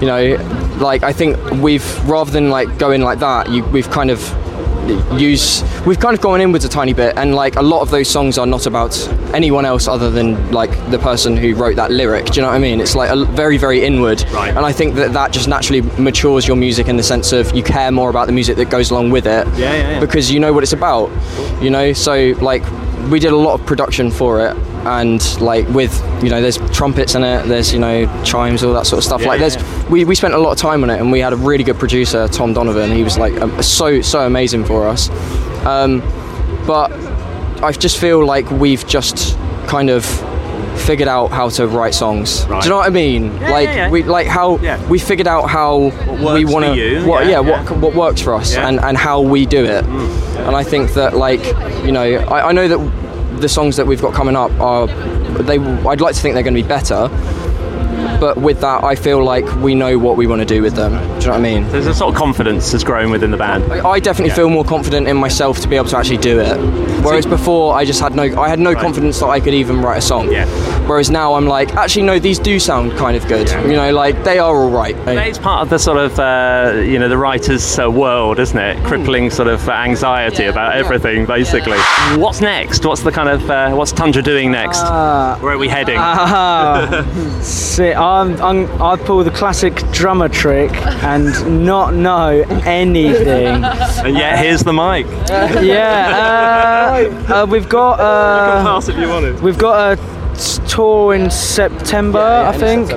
[0.00, 0.34] you know,
[0.80, 4.20] like I think we've rather than like going like that, you, we've kind of
[5.18, 8.08] use we've kind of gone inwards a tiny bit and like a lot of those
[8.08, 8.96] songs are not about
[9.34, 12.54] anyone else other than like the person who wrote that lyric do you know what
[12.54, 14.48] i mean it's like a, very very inward Right.
[14.56, 17.62] and i think that that just naturally matures your music in the sense of you
[17.62, 20.00] care more about the music that goes along with it Yeah, yeah, yeah.
[20.00, 21.10] because you know what it's about
[21.62, 22.62] you know so like
[23.10, 27.14] we did a lot of production for it and like with you know there's trumpets
[27.14, 29.88] in it there's you know chimes all that sort of stuff Yeah, like yeah, there's
[29.90, 31.78] we, we spent a lot of time on it and we had a really good
[31.78, 35.10] producer tom donovan he was like um, so so amazing for us
[35.66, 36.00] um,
[36.66, 36.90] but
[37.62, 40.04] i just feel like we've just kind of
[40.86, 42.62] figured out how to write songs Right.
[42.62, 43.90] do you know what i mean like yeah, yeah.
[43.90, 44.78] we like how Yeah.
[44.88, 45.76] we figured out how
[46.34, 47.62] we want to what yeah, yeah, yeah.
[47.64, 48.64] what what works for us Yeah.
[48.64, 48.68] Mm.
[48.68, 51.42] and and how we do it and i think that like
[51.84, 52.78] you know I, I know that
[53.40, 54.86] the songs that we've got coming up are
[55.42, 57.08] they i'd like to think they're going to be better
[58.20, 60.92] but with that i feel like we know what we want to do with them
[60.92, 63.36] do you know what i mean There's a sort of confidence that's grown within the
[63.36, 63.64] band.
[63.72, 66.56] I I definitely feel more confident in myself to be able to actually do it.
[67.04, 69.98] Whereas before, I just had no, I had no confidence that I could even write
[69.98, 70.30] a song.
[70.30, 70.46] Yeah.
[70.88, 73.48] Whereas now, I'm like, actually, no, these do sound kind of good.
[73.48, 73.62] Yeah.
[73.64, 74.94] You know, like they are all right.
[75.08, 78.84] It's part of the sort of uh, you know the writer's uh, world, isn't it?
[78.84, 80.50] Crippling sort of uh, anxiety Yeah.
[80.50, 81.78] about everything, basically.
[82.16, 82.84] What's next?
[82.84, 84.82] What's the kind of uh, what's Tundra doing next?
[85.42, 85.96] Where are we heading?
[85.98, 87.04] Ah,
[87.42, 90.70] see, I'm, I'm, I pull the classic drummer trick
[91.02, 91.24] and
[91.66, 93.64] not know anything.
[94.06, 95.06] and yet here's the mic.
[95.62, 99.40] yeah, uh, uh, we've got uh, Pass if you wanted.
[99.42, 102.92] we've got a s- tour in September, I think.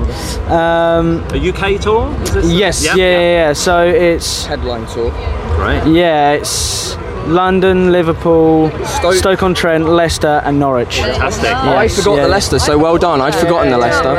[0.50, 2.14] Um, A UK tour?
[2.24, 3.54] Is this yes, Yep, yeah, yeah, yeah.
[3.54, 5.12] So it's Headline tour.
[5.58, 5.86] Right.
[5.88, 6.96] yeah, it's
[7.30, 11.00] London, Liverpool, Stoke, on Trent, Leicester, and Norwich.
[11.00, 11.52] Fantastic.
[11.52, 12.24] Oh, I forgot yeah.
[12.24, 13.22] the Leicester, so well done.
[13.22, 14.14] I'd forgotten the Leicester.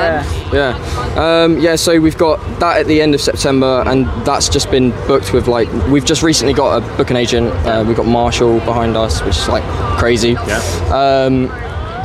[0.55, 0.77] Yeah.
[1.17, 4.91] Um, yeah, so we've got that at the end of September, and that's just been
[5.07, 7.49] booked with like, we've just recently got a booking agent.
[7.67, 9.65] Uh, we've got Marshall behind us, which is like
[9.99, 10.31] crazy.
[10.31, 10.61] Yeah.
[10.91, 11.51] Um,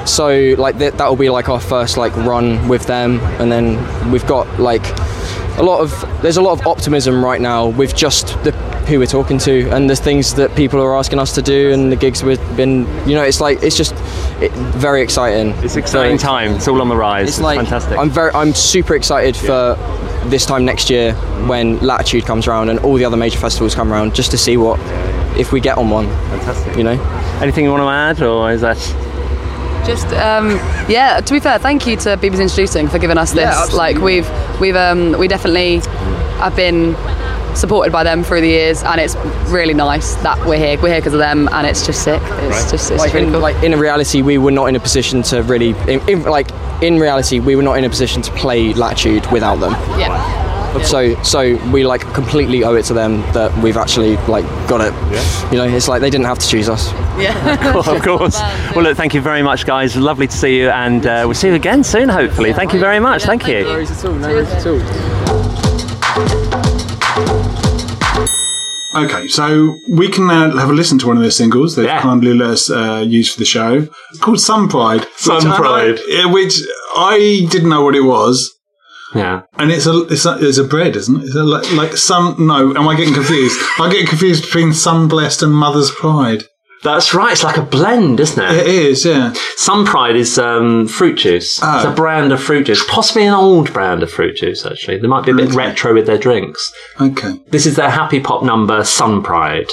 [0.08, 4.26] so like that that'll be like our first like run with them, and then we've
[4.28, 4.86] got like
[5.58, 8.52] a lot of there's a lot of optimism right now with just the
[8.88, 11.92] who we're talking to and the things that people are asking us to do and
[11.92, 13.94] the gigs we've been you know it's like it's just
[14.42, 16.54] it, very exciting It's exciting So time.
[16.56, 17.28] It's all on the rise.
[17.30, 17.98] it's like fantastic.
[17.98, 19.76] I'm very I'm super excited for
[20.28, 21.14] this time next year
[21.48, 24.58] when Latitude comes around and all the other major festivals come around just to see
[24.58, 24.80] what
[25.38, 26.76] if we get on one fantastic.
[26.78, 27.00] you know
[27.42, 28.78] Anything you want to add, or is that?
[29.86, 30.52] Just um,
[30.90, 31.20] yeah.
[31.20, 33.42] To be fair, thank you to BBC Introducing for giving us this.
[33.44, 34.28] Yeah, like we've
[34.62, 35.82] we've um, we definitely
[36.40, 36.94] I've been
[37.56, 39.16] supported by them through the years, and it's
[39.50, 40.82] really nice that we're here.
[40.82, 42.22] We're here because of them, and it's just sick.
[42.24, 43.42] It's just it's like, really in, cool.
[43.42, 46.50] like in reality we were not in a position to really in, in, like
[46.82, 50.46] in reality we were not in a position to play Latitude without them yeah.
[50.84, 54.94] So so we like completely owe it to them that we've actually like got it.
[55.12, 55.52] Yeah.
[55.52, 56.92] You know, it's like they didn't have to choose us.
[57.18, 57.36] Yeah.
[57.86, 58.40] Of course.
[58.76, 59.96] Well, look, thank you very much, guys.
[59.96, 62.52] Lovely to see you, and uh, we'll see you again soon, hopefully.
[62.52, 63.24] Thank you very much.
[63.24, 63.66] thank you.
[68.96, 72.02] Okay, so we can now have a listen to one of their singles they've Yeah.
[72.02, 73.88] kindly let us uh, use for the show.
[74.22, 75.06] Called Sunpride.
[75.18, 76.00] Sun which I- Pride.
[76.08, 76.62] yeah, which
[76.96, 78.52] I didn't know what it was.
[79.14, 79.42] Yeah.
[79.58, 81.26] And it's a it's a, it's a bread, isn't it?
[81.26, 82.36] It's a, like, like sun.
[82.48, 83.58] No, am I getting confused?
[83.80, 86.44] I get confused between Sunblest and mother's pride.
[86.84, 87.32] That's right.
[87.32, 88.52] It's like a blend, isn't it?
[88.52, 89.34] It is, yeah.
[89.56, 91.60] Sun Pride is um, fruit juice.
[91.64, 91.78] Oh.
[91.78, 94.66] It's a brand of fruit juice, possibly an old brand of fruit juice.
[94.66, 96.74] Actually, they might be a bit retro with their drinks.
[97.02, 97.40] Okay.
[97.48, 99.72] This is their happy pop number, Sunpride.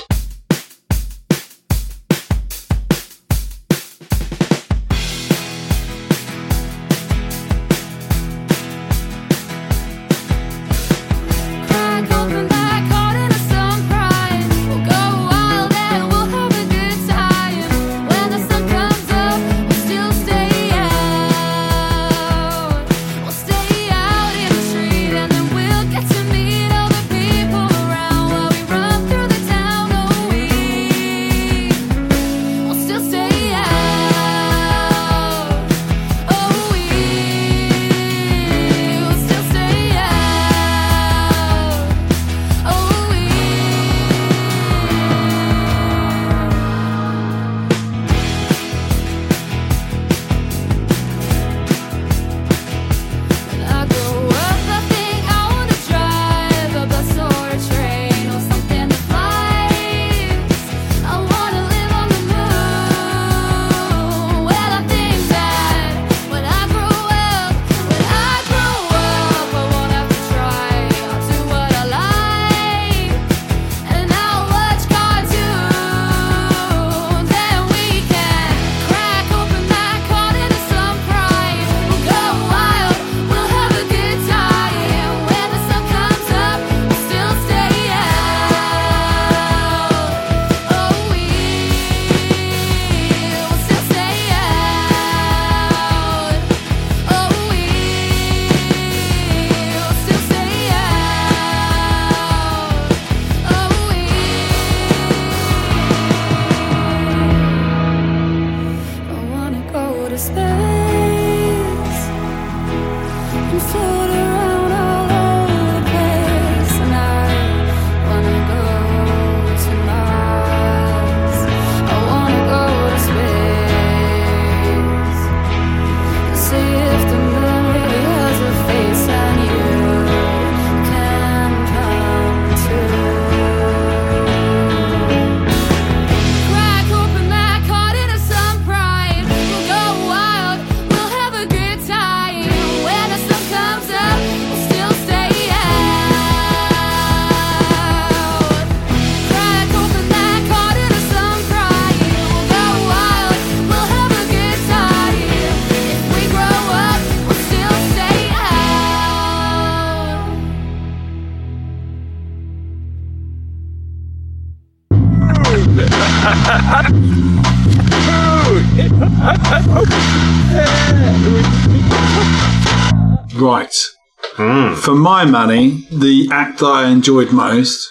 [174.93, 177.91] For my money, the act that I enjoyed most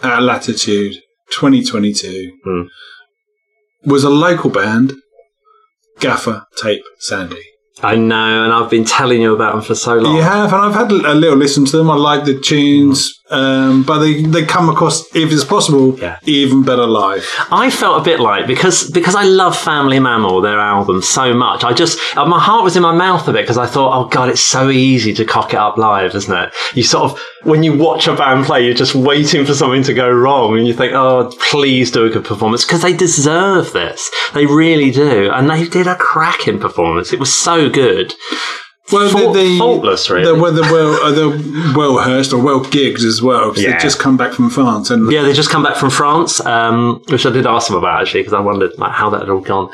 [0.00, 0.94] at Latitude
[1.32, 2.62] 2022 Hmm.
[3.84, 4.92] was a local band,
[5.98, 7.42] Gaffa Tape Sandy.
[7.82, 10.14] I know, and I've been telling you about them for so long.
[10.14, 11.90] You have, and I've had a little listen to them.
[11.90, 13.12] I like the tunes.
[13.30, 16.18] Um, but they, they come across, if it's possible, Yeah.
[16.24, 17.28] even better live.
[17.50, 21.62] I felt a bit like because because I love Family Mammal, their album so much.
[21.62, 24.08] I just uh, my heart was in my mouth a bit because I thought, oh
[24.08, 26.52] god, it's so easy to cock it up live, isn't it?
[26.74, 29.94] You sort of when you watch a band play, you're just waiting for something to
[29.94, 34.10] go wrong, and you think, oh, please do a good performance because they deserve this.
[34.34, 37.12] They really do, and they did a cracking performance.
[37.12, 38.12] It was so good.
[38.92, 40.24] Well, Fault- faultless, really.
[40.24, 43.72] They're, well, they're well, uh, they're well rehearsed or well gigged as well because Yeah.
[43.72, 47.00] they've just come back from France and Yeah, they just come back from France, um,
[47.08, 49.40] which I did ask them about actually because I wondered like how that had all
[49.40, 49.68] gone.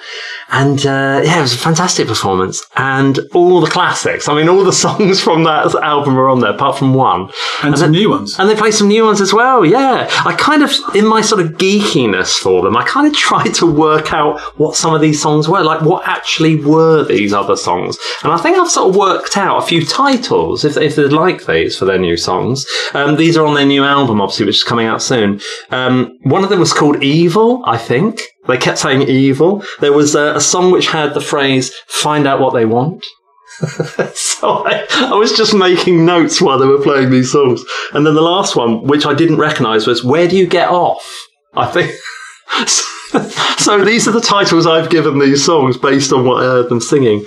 [0.50, 4.28] And uh, yeah, it was a fantastic performance, and all the classics.
[4.28, 7.30] I mean, all the songs from that album are on there, apart from one.
[7.62, 8.38] and some new ones.
[8.38, 9.64] And they play some new ones as well.
[9.64, 13.54] Yeah, I kind of, in my sort of geekiness for them, I kind of tried
[13.54, 17.56] to work out what some of these songs were, like what actually were these other
[17.56, 17.96] songs.
[18.22, 21.46] And I think I've sort of worked out a few titles if, if they'd like
[21.46, 22.66] these for their new songs.
[22.94, 25.40] Um, these are on their new album, obviously, which is coming out soon.
[25.70, 28.20] Um, one of them was called Evil, I think.
[28.46, 29.64] They kept saying evil.
[29.80, 33.04] There was a, a song which had the phrase "Find out what they want."
[34.14, 37.64] so I, I was just making notes while they were playing these songs.
[37.92, 41.28] And then the last one, which I didn't recognise, was Where Do You Get Off?
[41.54, 41.92] I think.
[42.68, 42.95] so
[43.84, 47.24] these are the titles I've given these songs based on what I heard them singing.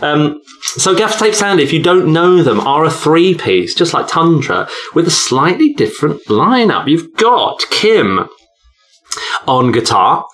[0.00, 3.94] Um, so Gaffa Tape Sandy, if you don't know them, are a three piece, just
[3.94, 6.88] like Tundra, with a slightly different lineup.
[6.88, 8.28] You've got Kim
[9.46, 10.26] on guitar,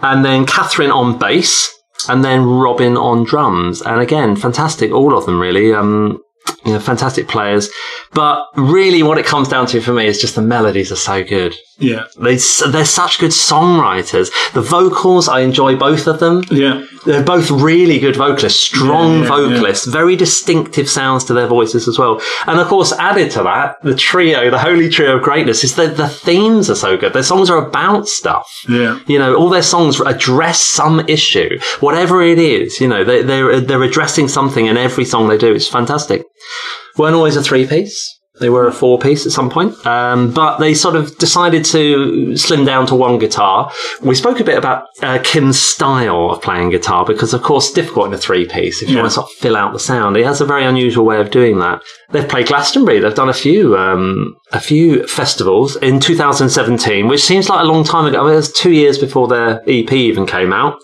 [0.00, 1.70] and then Catherine on bass,
[2.08, 3.82] and then Robin on drums.
[3.82, 5.72] And again, fantastic, all of them really.
[5.72, 6.20] Um,
[6.64, 7.70] you know, fantastic players.
[8.12, 11.24] But really, what it comes down to for me is just the melodies are so
[11.24, 11.54] good.
[11.82, 12.36] Yeah, They,
[12.70, 14.30] they're such good songwriters.
[14.54, 16.42] The vocals, I enjoy both of them.
[16.50, 21.46] yeah, They're both really good vocalists, strong Yeah, yeah, vocalists, very distinctive sounds to their
[21.48, 22.20] voices as well.
[22.46, 25.96] And of course, added to that, the trio, the holy trio of greatness, is that
[25.96, 27.12] the themes are so good.
[27.12, 28.46] Their songs are about stuff.
[28.68, 28.98] yeah.
[29.06, 32.80] You know, all their songs address some issue, whatever it is.
[32.80, 35.52] You know, they, they're they're addressing something in every song they do.
[35.52, 36.22] It's fantastic.
[36.98, 38.18] weren't always a three piece.
[38.42, 42.36] They were a four piece at some point, um, but they sort of decided to
[42.36, 43.70] slim down to one guitar.
[44.02, 47.74] We spoke a bit about uh, Kim's style of playing guitar because, of course, it's
[47.74, 49.02] difficult in a three piece if you Yeah.
[49.02, 50.16] want to sort of fill out the sound.
[50.16, 51.80] He has a very unusual way of doing that.
[52.10, 52.98] They've played Glastonbury.
[53.00, 57.84] They've done a few um, a few festivals in 2017, which seems like a long
[57.84, 58.20] time ago.
[58.20, 60.78] I mean, it was two years before their EP even came out.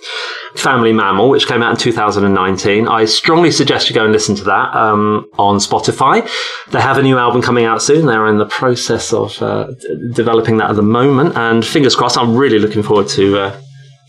[0.55, 2.89] Family Mammal, which came out in 2019.
[2.89, 6.29] I strongly suggest you go and listen to that um, on Spotify.
[6.71, 8.07] They have a new album coming out soon.
[8.07, 12.17] They're in the process of uh, d- developing that at the moment, and fingers crossed.
[12.17, 13.39] I'm really looking forward to.
[13.39, 13.61] Uh,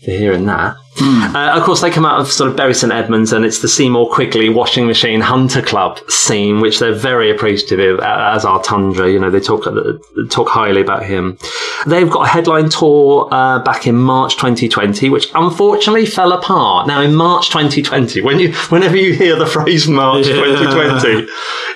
[0.02, 0.76] to hearing that.
[1.02, 3.68] Uh, of course, they come out of sort of Bury St Edmunds, and it's the
[3.68, 9.10] Seymour Quigley Washing Machine Hunter Club scene, which they're very appreciative of, as are Tundra.
[9.10, 9.72] You know, they talk uh,
[10.28, 11.38] talk highly about him.
[11.86, 16.86] They've got a headline tour uh, back in March 2020, which unfortunately fell apart.
[16.86, 20.34] Now, in March 2020, when you whenever you hear the phrase March Yeah.
[20.34, 21.26] 2020,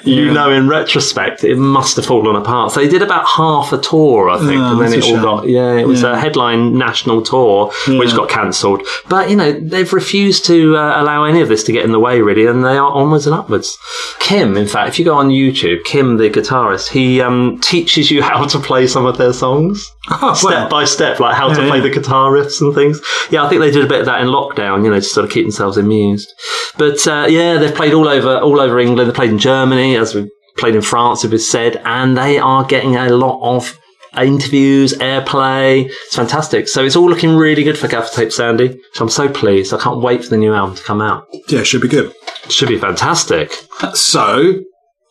[0.04, 2.72] you know in retrospect it must have fallen apart.
[2.72, 5.48] So they did about half a tour, I think, Oh, and then it all got
[5.48, 6.12] yeah, it was Yeah.
[6.12, 8.16] a headline national tour which Yeah.
[8.16, 8.82] got cancelled.
[9.08, 11.98] But you know they've refused to uh, allow any of this to get in the
[12.00, 13.76] way, really, and they are onwards and upwards.
[14.18, 18.22] Kim, in fact, if you go on YouTube, Kim the guitarist, he um, teaches you
[18.30, 20.68] how to play some of their songs Oh, step well.
[20.68, 21.82] by step, like how to play yeah.
[21.82, 23.00] the guitar riffs and things.
[23.30, 25.24] Yeah, I think they did a bit of that in lockdown, you know, to sort
[25.24, 26.28] of keep themselves amused.
[26.76, 29.08] But uh, yeah, they've played all over all over England.
[29.10, 32.64] They played in Germany, as we played in France, it was said, and they are
[32.64, 33.78] getting a lot of
[34.22, 35.86] interviews, airplay.
[35.86, 36.68] It's fantastic.
[36.68, 38.80] So it's all looking really good for Gaffa Tape Sandy.
[38.94, 39.72] So I'm so pleased.
[39.74, 41.26] I can't wait for the new album to come out.
[41.48, 42.12] Yeah, should be good.
[42.44, 43.52] It should be fantastic.
[43.94, 44.60] So,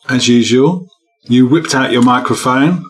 [0.08, 0.88] as usual,
[1.24, 2.84] you whipped out your microphone.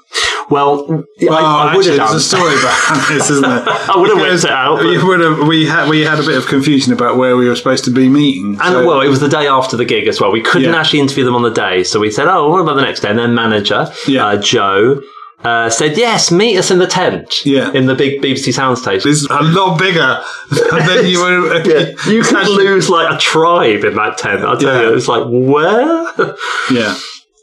[0.51, 3.65] Well, I, Well, I would actually, have there's a story behind this, isn't there?
[3.67, 4.77] I would have whipped it out.
[4.77, 7.57] but- We, have, we, had, we had a bit of confusion about where we were
[7.57, 8.49] supposed to be meeting.
[8.61, 10.31] And so- well, it was the day after the gig as well.
[10.31, 10.79] We couldn't Yeah.
[10.79, 13.09] actually interview them on the day, so we said, "Oh, what about the next day?"
[13.09, 14.27] And their manager, Yeah.
[14.27, 15.01] uh, Joe,
[15.45, 17.71] uh, said, "Yes, meet us in the tent, Yeah.
[17.73, 20.21] in the big BBC soundstage." this is a lot bigger
[20.51, 21.63] than you were.
[21.65, 24.45] yeah, you could lose like a tribe in that tent.
[24.45, 24.89] I tell Yeah.
[24.91, 26.13] you, it's like where?
[26.71, 26.97] Yeah,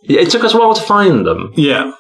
[0.04, 1.54] it took us a while to find them.
[1.56, 1.92] yeah.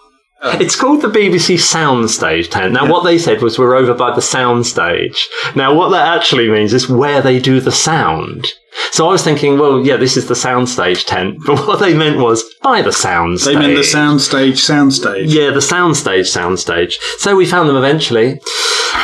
[0.43, 2.73] It's called the BBC Soundstage tent.
[2.73, 5.27] Now, what they said was we're over by the soundstage.
[5.55, 8.47] Now, what that actually means is where they do the sound.
[8.91, 12.17] So I was thinking, well, yeah, this is the soundstage tent, but what they meant
[12.17, 13.45] was by the soundstage.
[13.45, 15.25] They meant the soundstage, soundstage.
[15.27, 16.93] Yeah, the soundstage, soundstage.
[17.17, 18.39] So we found them eventually,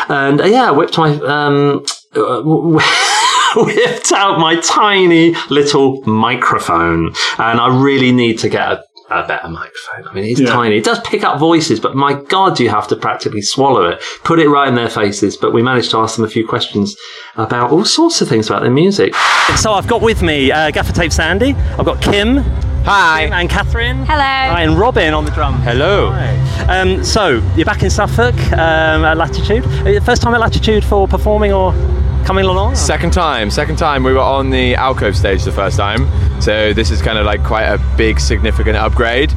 [0.09, 1.85] and uh, yeah, I whipped my um,
[2.15, 2.41] uh,
[3.55, 9.47] whipped out my tiny little microphone, and I really need to get a a better
[9.47, 10.07] microphone.
[10.09, 10.51] I mean, it's Yeah.
[10.51, 10.77] tiny.
[10.77, 14.39] It does pick up voices, but my God, you have to practically swallow it, put
[14.39, 15.37] it right in their faces.
[15.37, 16.95] But we managed to ask them a few questions
[17.37, 19.15] about all sorts of things about their music.
[19.55, 21.55] So I've got with me uh, Gaffa Tape Sandy.
[21.79, 22.43] I've got Kim.
[22.83, 23.23] Hi.
[23.25, 23.97] Kim and Catherine.
[24.05, 24.17] Hello.
[24.17, 25.55] Hi, and Robin on the drum.
[25.61, 26.11] Hello.
[26.11, 26.79] Hi.
[26.79, 29.63] Um, so you're back in Suffolk um, at Latitude.
[30.03, 31.73] First time at Latitude for performing or
[32.25, 32.75] coming along?
[32.75, 34.03] Second time, second time.
[34.03, 36.07] We were on the alcove stage the first time,
[36.39, 39.33] so this is kind of like quite a big, significant upgrade.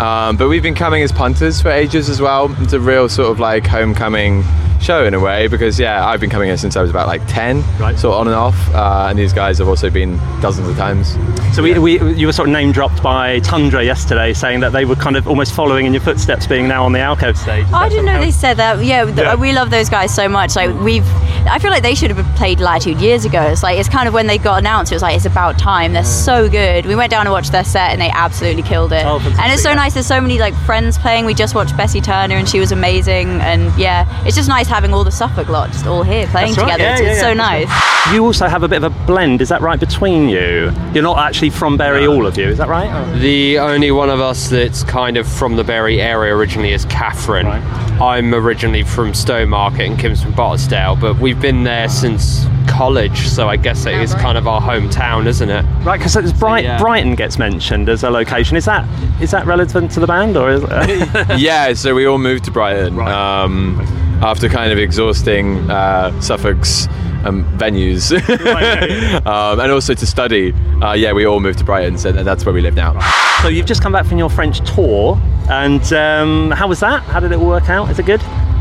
[0.00, 2.54] Um, but we've been coming as punters for ages as well.
[2.62, 4.44] It's a real sort of like homecoming
[4.80, 7.26] show in a way because yeah, I've been coming here since I was about like
[7.26, 7.98] ten, Right.
[7.98, 11.16] sort of on and off, uh, and these guys have also been dozens of times.
[11.54, 14.84] So we, we, you were sort of name dropped by Tundra yesterday, saying that they
[14.84, 17.66] were kind of almost following in your footsteps, being now on the alcove stage.
[17.66, 18.82] Is I didn't know they said that.
[18.84, 19.34] Yeah, th- Yeah.
[19.34, 20.56] we love those guys so much.
[20.56, 21.06] Like we've,
[21.46, 23.42] I feel like they should have played Latitude years ago.
[23.42, 24.92] It's like it's kind of when they got announced.
[24.92, 25.92] It was like it's about time.
[25.92, 26.86] They're so good.
[26.86, 29.04] We went down and watched their set, and they absolutely killed it.
[29.04, 29.74] Oh, and it's so yeah.
[29.76, 29.94] nice.
[29.94, 31.26] There's so many like friends playing.
[31.26, 33.28] We just watched Bessie Turner, and she was amazing.
[33.40, 36.62] And yeah, it's just nice having all the Suffolk lot just all here playing right,
[36.62, 36.82] together.
[36.82, 38.14] yeah, it's yeah, it's yeah, so that's nice.
[38.14, 40.72] You also have a bit of a blend, is that right, between you?
[40.94, 43.18] You're not actually from Bury, all of you, is that right?
[43.18, 47.46] The only one of us that's kind of from the Bury area originally is Catherine.
[47.46, 47.62] Right.
[48.00, 53.48] I'm originally from Stowmarket and Kim's from Bartsdale, but we've been there since college, so
[53.48, 55.62] I guess it is kind of our hometown, isn't it?
[55.84, 56.78] Right, because Bright, yeah.
[56.78, 58.56] Brighton gets mentioned as a location.
[58.56, 58.88] Is that
[59.20, 61.38] is that relevant to the band, or is it?
[61.38, 63.78] yeah, so we all moved to Brighton um,
[64.22, 66.86] after kind of exhausting uh, Suffolk's
[67.24, 68.12] um, venues,
[69.26, 70.52] um, and also to study.
[70.82, 72.98] Uh, yeah, we all moved to Brighton, so that's where we live now.
[73.42, 73.48] so?
[73.48, 77.02] You've just come back from your French tour, and um, how was that?
[77.04, 77.90] How did it all work out?
[77.90, 78.20] Is it good?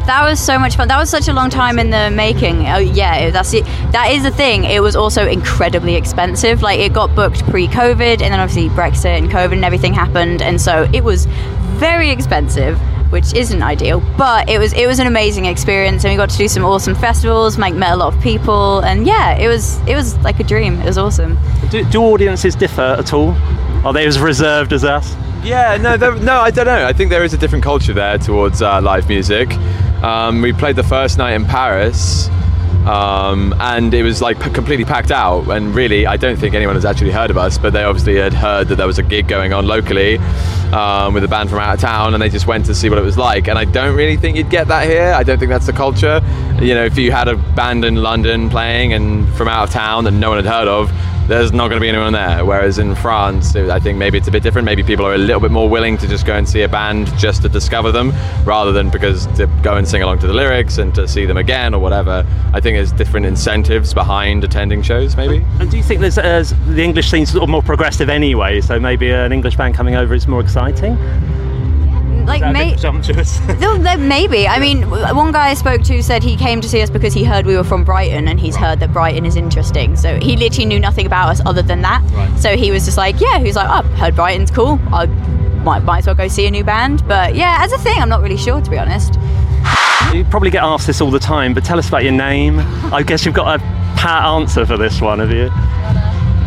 [0.10, 0.88] That was so much fun.
[0.88, 2.68] That was such a long time in the making.
[2.68, 3.64] Oh yeah, that's it.
[3.92, 4.64] That is the thing.
[4.64, 6.64] It was also incredibly expensive.
[6.64, 10.60] Like it got booked pre-COVID, and then obviously Brexit and COVID and everything happened, and
[10.60, 11.28] so it was
[11.78, 12.80] very expensive,
[13.10, 14.02] which isn't ideal.
[14.18, 16.96] But it was it was an amazing experience, and we got to do some awesome
[16.96, 17.58] festivals.
[17.58, 20.80] Like met a lot of people, and yeah, it was it was like a dream.
[20.82, 21.38] It was awesome.
[21.70, 23.36] Do, do audiences differ at all?
[23.86, 25.16] Are they as reserved as us?
[25.44, 26.86] Yeah, no, no, I don't know.
[26.86, 29.54] I think there is a different culture there towards uh, live music.
[30.04, 32.28] Um, we played the first night in Paris,
[32.88, 35.48] um, and it was like completely packed out.
[35.50, 38.34] And really, I don't think anyone has actually heard of us, but they obviously had
[38.34, 40.18] heard that there was a gig going on locally
[40.72, 42.98] um, with a band from out of town, and they just went to see what
[42.98, 43.48] it was like.
[43.48, 45.14] And I don't really think you'd get that here.
[45.14, 46.22] I don't think that's the culture.
[46.62, 50.04] You know, if you had a band in London playing and from out of town
[50.06, 50.92] that no one had heard of,
[51.30, 52.44] there's not going to be anyone there.
[52.44, 54.66] Whereas in France, I think maybe it's a bit different.
[54.66, 57.16] Maybe people are a little bit more willing to just go and see a band
[57.18, 58.12] just to discover them,
[58.44, 61.38] rather than because to go and sing along to the lyrics and to see them
[61.38, 62.26] again or whatever.
[62.54, 65.16] I think there's different incentives behind attending shows.
[65.16, 65.46] Maybe.
[65.60, 68.60] And do you think there's, uh, the English scene's sort of more progressive anyway?
[68.62, 70.98] So maybe an English band coming over is more exciting.
[72.30, 73.40] Like Is that a bit presumptuous?
[74.00, 74.48] Maybe.
[74.48, 77.24] I mean, one guy I spoke to said he came to see us because he
[77.24, 79.96] heard we were from Brighton and he's heard that Brighton is interesting.
[79.96, 82.04] So he literally knew nothing about us other than that.
[82.12, 82.40] Right.
[82.40, 84.80] So he was just like, yeah, he was like, oh, heard Brighton's cool.
[84.94, 85.08] I
[85.64, 87.06] might, might as well go see a new band.
[87.08, 89.16] But yeah, as a thing, I'm not really sure, to be honest.
[90.14, 92.60] you probably get asked this all the time, but tell us about your name.
[92.94, 93.64] I guess you've got a
[93.98, 95.50] pat answer for this one, have you?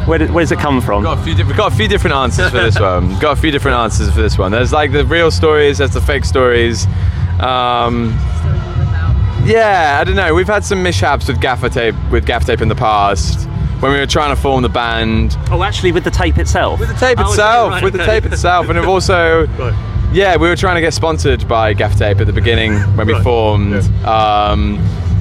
[0.07, 1.05] Where, did, where does it come from?
[1.05, 3.19] Got a few, di- we've got a few different answers for this one.
[3.21, 4.51] Got a few different answers for this one.
[4.51, 6.87] There's like the real stories, there's the fake stories.
[7.41, 8.11] Um,
[9.45, 10.35] yeah, I don't know.
[10.35, 13.49] We've had some mishaps with gaffer tape, with gaffer tape in the past.
[13.81, 16.79] When we were trying to form the band, Oh, actually, with the tape itself.
[16.79, 20.11] with the tape Oh, okay, itself, right, with the tape itself, and we've also, Right.
[20.13, 23.13] yeah, we were trying to get sponsored by Gaff Tape at the beginning when we
[23.15, 23.23] Right.
[23.25, 23.75] formed,
[24.07, 24.79] um,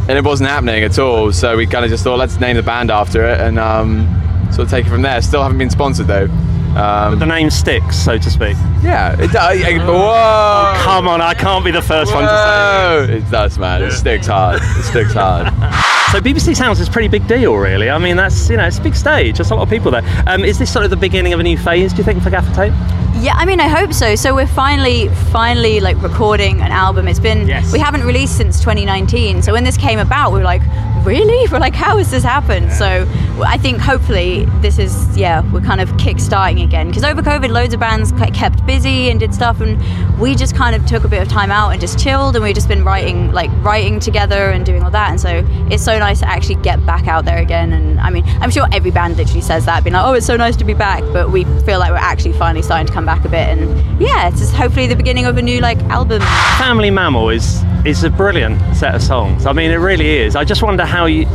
[0.08, 1.32] and it wasn't happening at all.
[1.32, 4.08] So we kind of just thought, let's name the band after it, and um,
[4.54, 5.22] sort of take it from there.
[5.22, 6.28] Still haven't been sponsored though.
[6.76, 8.56] Um, The name sticks, so to speak.
[8.82, 9.60] yeah, it does.
[9.62, 10.74] Whoa!
[10.78, 12.34] Come on, I can't be the first one to say.
[12.34, 13.08] Whoa!
[13.10, 13.84] It does, man.
[13.84, 14.62] It sticks hard.
[14.62, 15.52] It sticks hard.
[16.12, 17.90] So BBC Sounds is a pretty big deal, really.
[17.90, 19.38] I mean, that's you know, it's a big stage.
[19.38, 20.04] There's a lot of people there.
[20.28, 21.94] Um, is this sort of the beginning of a new phase?
[21.94, 22.74] Do you think for Gaffa Tape?
[23.20, 24.16] Yeah, I mean, I hope so.
[24.16, 27.08] So we're finally, finally like recording an album.
[27.08, 27.72] It's been Yes.
[27.72, 29.44] we haven't released since 2019.
[29.44, 30.62] So when this came about, we were like,
[31.06, 31.48] really?
[31.52, 32.72] We're like, how has this happened?
[32.72, 33.08] So
[33.44, 37.74] I think hopefully this is yeah, we're kind of kick-starting again because over COVID, loads
[37.74, 39.80] of bands kept busy and did stuff, and
[40.20, 42.54] we just kind of took a bit of time out and just chilled, and we've
[42.54, 45.10] just been writing like writing together and doing all that.
[45.10, 47.74] And so it's so nice to actually get back out there again.
[47.74, 50.38] And I mean, I'm sure every band literally says that, being like, oh, it's so
[50.38, 53.26] nice to be back, but we feel like we're actually finally starting to come back
[53.26, 53.58] a bit.
[53.58, 56.22] And yeah, it's just hopefully the beginning of a new like album.
[56.58, 59.46] Family Mammal is is a brilliant set of songs.
[59.46, 60.36] I mean, it really is.
[60.36, 61.28] I just wonder how you.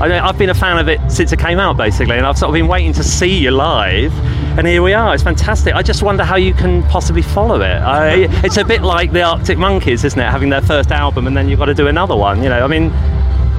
[0.00, 2.36] I, mean, I've been a fan of it since it came out, basically, and I've
[2.36, 4.12] sort of been waiting to see you live.
[4.58, 5.14] And here we are.
[5.14, 5.74] It's fantastic.
[5.74, 7.80] I just wonder how you can possibly follow it.
[7.80, 10.28] I, it's a bit like the Arctic Monkeys, isn't it?
[10.28, 12.42] Having their first album and then you've got to do another one.
[12.42, 12.90] You know, I mean,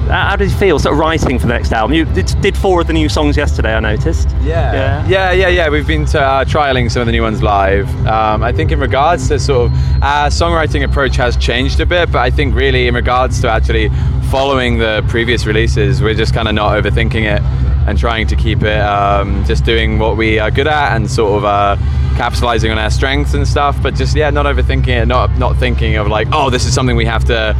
[0.08, 1.94] how did you feel sort of writing for the next album?
[1.94, 4.28] You did, four of the new songs yesterday, I noticed.
[4.42, 5.06] Yeah.
[5.06, 5.68] yeah, yeah, yeah.
[5.68, 7.88] We've been to, uh, trialing some of the new ones live.
[8.06, 12.12] Um, I think in regards to sort of our songwriting approach has changed a bit,
[12.12, 13.90] but I think really in regards to actually
[14.30, 17.42] following the previous releases, we're just kind of not overthinking it
[17.86, 21.38] and trying to keep it um, just doing what we are good at and sort
[21.38, 21.76] of uh,
[22.16, 23.76] capitalizing on our strengths and stuff.
[23.82, 26.96] But just yeah, not overthinking it, not not thinking of like, oh, this is something
[26.96, 27.54] we have to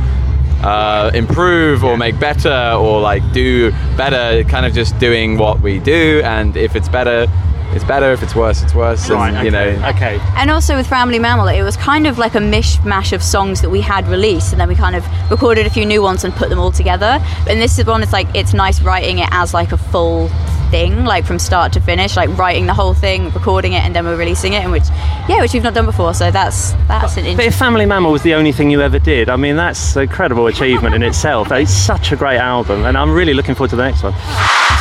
[0.63, 5.79] uh, improve or make better or like do better kind of just doing what we
[5.81, 6.23] do.
[6.25, 7.27] And if it's better
[7.75, 11.19] it's better if it's worse it's worse and, you know okay And also with Family
[11.19, 14.61] Mammal, it was kind of like a mishmash of songs that we had released, and
[14.61, 17.19] then we kind of recorded a few new ones and put them all together.
[17.49, 20.29] And this is one, it's like it's nice writing it as like a full
[20.71, 24.05] thing, like from start to finish, like writing the whole thing, recording it, and then
[24.05, 24.89] we're releasing it, and which,
[25.29, 26.15] yeah, which we've not done before.
[26.15, 29.29] So that's that's an But if Family Mammal was the only thing you ever did,
[29.29, 31.51] I mean, that's an incredible achievement in itself.
[31.53, 34.15] It's such a great album, and I'm really looking forward to the next one.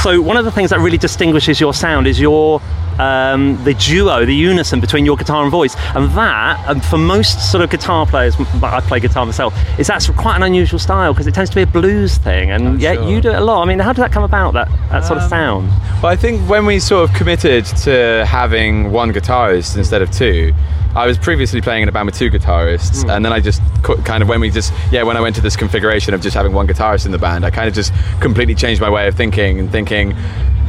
[0.02, 2.62] So, one of the things that really distinguishes your sound is your
[3.00, 7.52] um, the duo, the unison between your guitar and voice, and that, and for most
[7.52, 11.28] sort of guitar players, I play guitar myself, is that's quite an unusual style because
[11.28, 13.10] it tends to be a blues thing, and yet sure.
[13.10, 13.64] you do it a lot.
[13.64, 14.54] I mean, how did that come about?
[14.54, 15.68] That that sort of um, sound.
[16.02, 20.54] Well, I think when we sort of committed to having one guitarist instead of two,
[20.96, 23.10] I was previously playing in a band with two guitarists, hmm.
[23.10, 25.56] and then I just kind of when we just yeah when I went to this
[25.56, 28.82] configuration of just having one guitarist in the band, I kind of just completely changed
[28.82, 30.16] my way of thinking and thinking.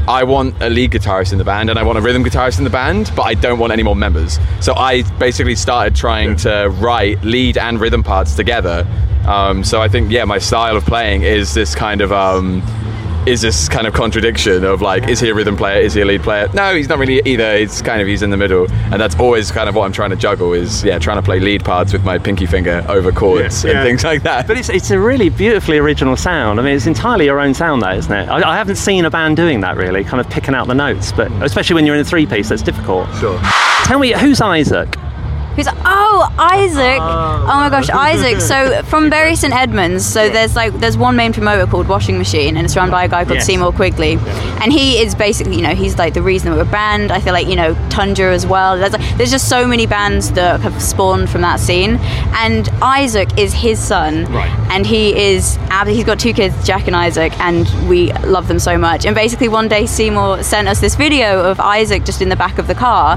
[0.06, 2.64] I want a lead guitarist in the band and I want a rhythm guitarist in
[2.64, 4.38] the band, but I don't want any more members.
[4.60, 8.86] So I basically started trying to write lead and rhythm parts together.
[9.26, 12.62] Um, so I think, yeah, my style of playing is this kind of um,
[13.26, 15.80] is this kind of contradiction of like, is he a rhythm player?
[15.80, 16.48] Is he a lead player?
[16.52, 17.44] No, he's not really either.
[17.54, 20.10] It's kind of he's in the middle, and that's always kind of what I'm trying
[20.10, 20.52] to juggle.
[20.52, 23.78] Is yeah, trying to play lead parts with my pinky finger over chords Yeah, and
[23.78, 23.84] yeah.
[23.84, 24.46] things like that.
[24.46, 26.60] But it's, it's a really beautifully original sound.
[26.60, 28.28] I mean, it's entirely your own sound, that, isn't it?
[28.28, 31.12] I, I haven't seen a band doing that really, kind of picking out the notes,
[31.12, 33.08] but especially when you're in a three piece, that's difficult.
[33.16, 33.40] Sure.
[33.84, 34.96] Tell me, who's Isaac?
[35.56, 36.98] Who's like, oh Isaac?
[37.00, 37.42] Ah.
[37.44, 38.40] Oh my gosh, Isaac.
[38.40, 40.04] So from Bury St Edmunds.
[40.04, 43.08] So there's like there's one main promoter called Washing Machine, and it's run by a
[43.08, 43.46] guy called Yes.
[43.46, 44.18] Seymour Quigley,
[44.62, 47.12] and he is basically you know he's like the reason that we're banned.
[47.12, 48.76] I feel like you know Tundra as well.
[48.78, 51.96] There's like, there's just so many bands that have spawned from that scene,
[52.34, 54.50] and Isaac is his son, Right.
[54.70, 58.76] and he is he's got two kids, Jack and Isaac, and we love them so
[58.78, 59.04] much.
[59.06, 62.58] And basically one day Seymour sent us this video of Isaac just in the back
[62.58, 63.16] of the car,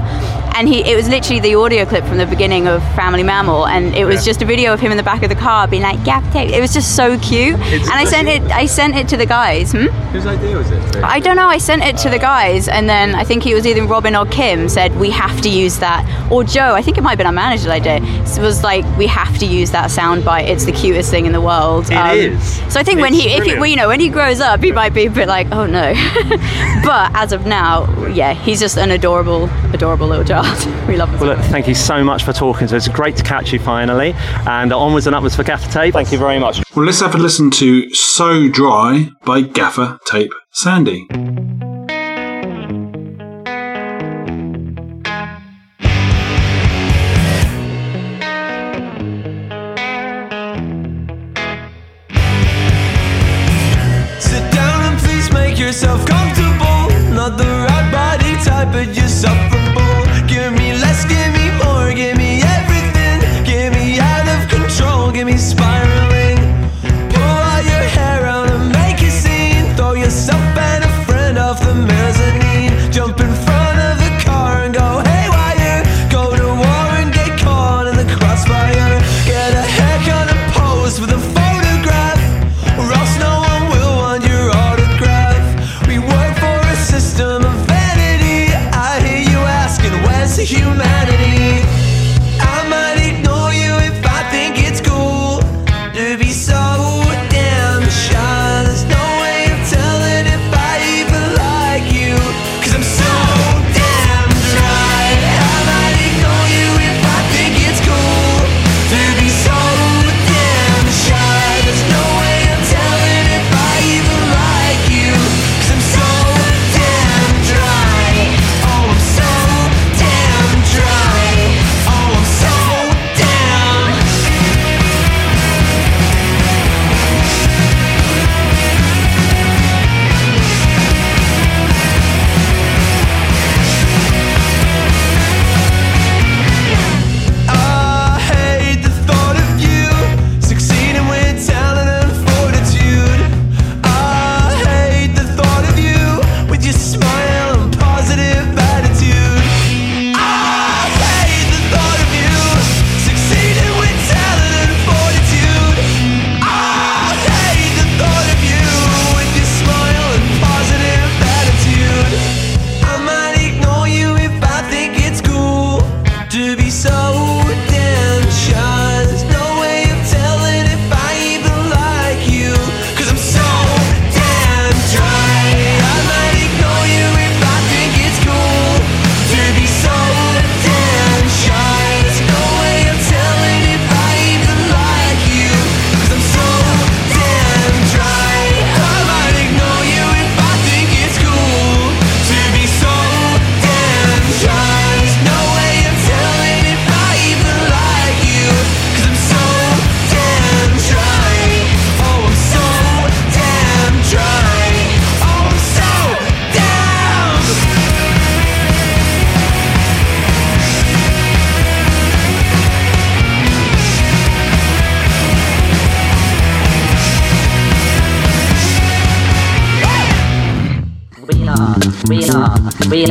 [0.54, 3.94] and he it was literally the audio clip from the beginning of Family Mammal, and
[3.94, 4.30] it was Yeah.
[4.30, 6.50] just a video of him in the back of the car being like gap tape.
[6.50, 9.72] It was just so cute, and I sent it I sent it to the guys.
[9.72, 9.86] Hmm?
[10.12, 10.96] Whose idea was it?
[11.02, 11.48] I don't know.
[11.48, 14.26] I sent it to the guys, and then I think it was either Robin or
[14.26, 16.74] Kim said we have to use that, or Joe.
[16.74, 17.96] I think it might have been our manager's idea.
[18.02, 20.48] It was like we have to use that sound bite.
[20.48, 21.90] It's the cutest thing in the world.
[21.90, 22.62] It It is.
[22.68, 24.62] So I think when It's he, if he, well, you know, when he grows up,
[24.62, 25.92] he might be a bit like, oh no.
[26.84, 30.46] but as of now, yeah, he's just an adorable, adorable little child.
[30.88, 31.20] we love him.
[31.20, 32.86] Well, look, thank you so much for talking to us.
[32.86, 34.14] It's great to catch you finally,
[34.46, 35.94] and onwards and upwards for Gaffa Tape.
[35.94, 36.62] Thank you very much.
[36.74, 41.06] Well, let's have a listen to So Dry by Gaffa Tape Sandy.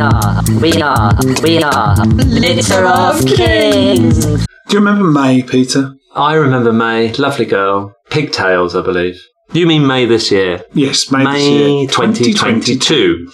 [0.00, 4.24] Are, we are, we are, we are, litter of kings.
[4.24, 5.94] Do you remember May, Peter?
[6.14, 9.20] I remember May, lovely girl, pigtails, I believe.
[9.52, 10.62] You mean May this year?
[10.74, 11.88] Yes, May, this May year.
[11.88, 13.32] 2022.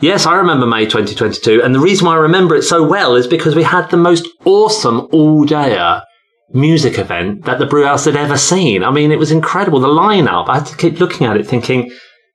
[0.00, 1.62] Yes, I remember May 2022.
[1.62, 4.28] And the reason why I remember it so well is because we had the most
[4.44, 6.02] awesome all dayer
[6.52, 8.84] music event that the Brewhouse had ever seen.
[8.84, 9.80] I mean, it was incredible.
[9.80, 11.92] The lineup, I had to keep looking at it thinking,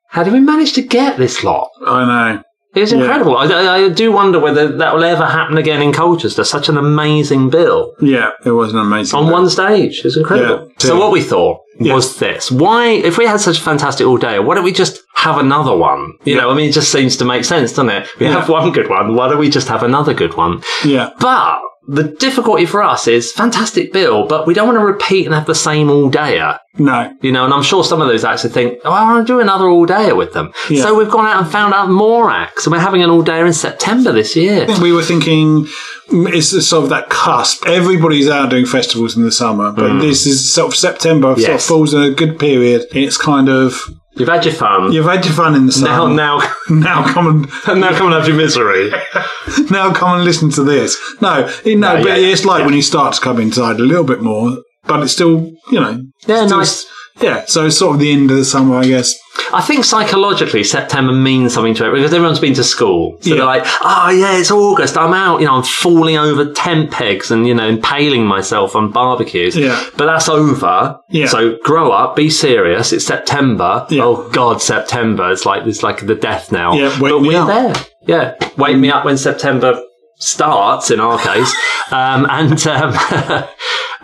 [0.10, 1.70] how did we manage to get this lot?
[1.86, 2.44] I know.
[2.74, 3.00] It was Yeah.
[3.00, 3.38] incredible.
[3.38, 3.46] I,
[3.86, 6.44] I, do wonder whether that will ever happen again in Colchester.
[6.46, 9.20] Such an amazing bill Yeah, it was an amazing.
[9.20, 9.32] on day.
[9.32, 10.00] one stage.
[10.00, 10.68] It was incredible.
[10.68, 10.74] Yeah.
[10.88, 11.94] so what we thought Yeah.
[11.94, 15.02] was this: why, if we had such a fantastic all day, why don't we just
[15.16, 16.14] have another one?
[16.24, 18.08] You know, I mean, it just seems to make sense, doesn't it?
[18.20, 19.16] We have one good one.
[19.16, 20.62] Why don't we just have another good one?
[20.86, 21.10] Yeah.
[21.20, 21.60] But
[21.92, 25.46] the difficulty for us is fantastic bill, but we don't want to repeat and have
[25.46, 26.58] the same all dayer.
[26.78, 27.14] No.
[27.22, 29.34] You know, and I'm sure some of those acts would think, oh, I want to
[29.34, 30.54] do another all dayer with them.
[30.70, 30.84] Yeah.
[30.84, 33.46] So we've gone out and found out more acts, and we're having an all dayer
[33.46, 34.68] in September this year.
[34.82, 35.66] We were thinking
[36.10, 37.68] mm, it's sort of that cusp.
[37.68, 41.36] Everybody's out doing festivals in the summer, but this is sort of September.
[41.36, 41.68] Sort of Mm.
[41.68, 42.86] Falls in a good period.
[42.94, 43.82] It's kind of
[44.16, 44.92] You've had your fun.
[44.92, 46.16] you've had your fun in the now, summer.
[46.16, 47.42] now, now come and
[47.82, 48.92] now come and have your misery.
[49.72, 50.98] now come and listen to this.
[51.22, 52.66] No, it, no, No, but yeah, it's like yeah.
[52.66, 56.02] when you start to come inside a little bit more, but it's still, you know,
[56.28, 56.86] Yeah, still- nice.
[57.20, 59.14] Yeah, so it's sort of the end of the summer, I guess.
[59.54, 63.18] I think psychologically, September means something to it because everyone's been to school.
[63.22, 63.36] So Yeah.
[63.38, 64.98] they're like, oh, yeah, it's August.
[64.98, 65.40] I'm out.
[65.42, 69.56] You know, I'm falling over tent pegs and, you know, impaling myself on barbecues.
[69.56, 69.84] Yeah.
[69.98, 71.00] But that's over.
[71.10, 71.28] Yeah.
[71.28, 72.92] So grow up, be serious.
[72.94, 73.86] It's September.
[73.90, 74.04] Yeah.
[74.06, 75.32] Oh, God, September.
[75.32, 76.74] It's like, it's like the death now.
[76.74, 77.48] Yeah, but we're up.
[77.48, 77.86] there.
[78.08, 78.50] Yeah.
[78.58, 79.82] Wake me up when September
[80.18, 81.54] starts, in our case.
[81.92, 82.94] um, and, um,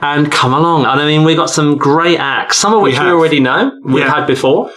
[0.01, 0.81] and come along.
[0.85, 3.07] And I mean, we got some great acts, some of which we, have.
[3.07, 4.13] already know, we've Yeah.
[4.13, 4.71] had before.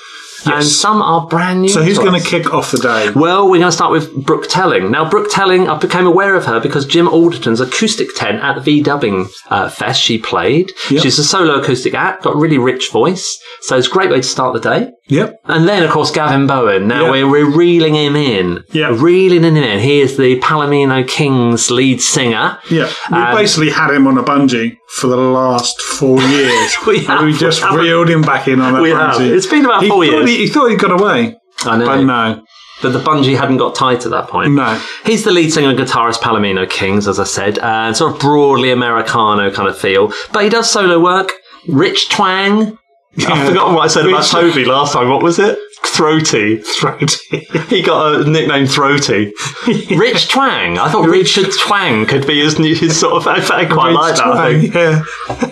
[0.46, 1.68] And some are brand new.
[1.68, 3.10] So who's going to kick off the day?
[3.10, 4.90] Well, we're going to start with Brooke Telling.
[4.90, 8.62] Now, Brooke Telling, I became aware of her because Jim Alderton's acoustic tent at the
[8.62, 10.72] V Dubbing uh, Fest she played.
[10.90, 11.02] Yep.
[11.02, 13.38] She's a solo acoustic act, got a really rich voice.
[13.60, 14.90] So it's a great way to start the day.
[15.10, 15.40] Yep.
[15.44, 16.86] And then, of course, Gavin Bowen.
[16.88, 17.10] Now Yeah.
[17.24, 18.64] we're, we're reeling him in.
[18.72, 18.96] Yeah.
[18.96, 19.80] Reeling him in.
[19.80, 22.58] He is the Palomino Kings lead singer.
[22.70, 26.76] Yeah, we Um, basically had him on a bungee for the last four years.
[26.86, 27.78] We have, we just we?
[27.80, 29.12] reeled him back in on We bungee.
[29.18, 29.20] have.
[29.20, 30.28] It's been about he four years.
[30.28, 31.86] He, he thought he got away, I know.
[31.86, 32.42] but no,
[32.82, 34.52] But the bungee hadn't got tight at that point.
[34.52, 34.80] no.
[35.04, 38.70] He's the lead singer and guitarist Palomino Kings, as I said, and sort of broadly
[38.70, 40.12] Americano kind of feel.
[40.32, 41.32] But he does solo work.
[41.68, 42.78] Rich twang.
[43.18, 43.46] I've Yeah.
[43.48, 45.08] forgotten what I said about Toby last time.
[45.10, 45.58] What was it?
[45.84, 46.58] Throaty.
[46.58, 47.16] Throaty.
[47.70, 49.32] He got a nickname Throaty.
[49.96, 50.78] Rich Twang.
[50.78, 53.26] I thought Richard Twang could be his, new, his sort of.
[53.26, 54.26] I quite Rich like that.
[54.26, 54.74] I Twang, think.
[54.74, 55.02] Yeah,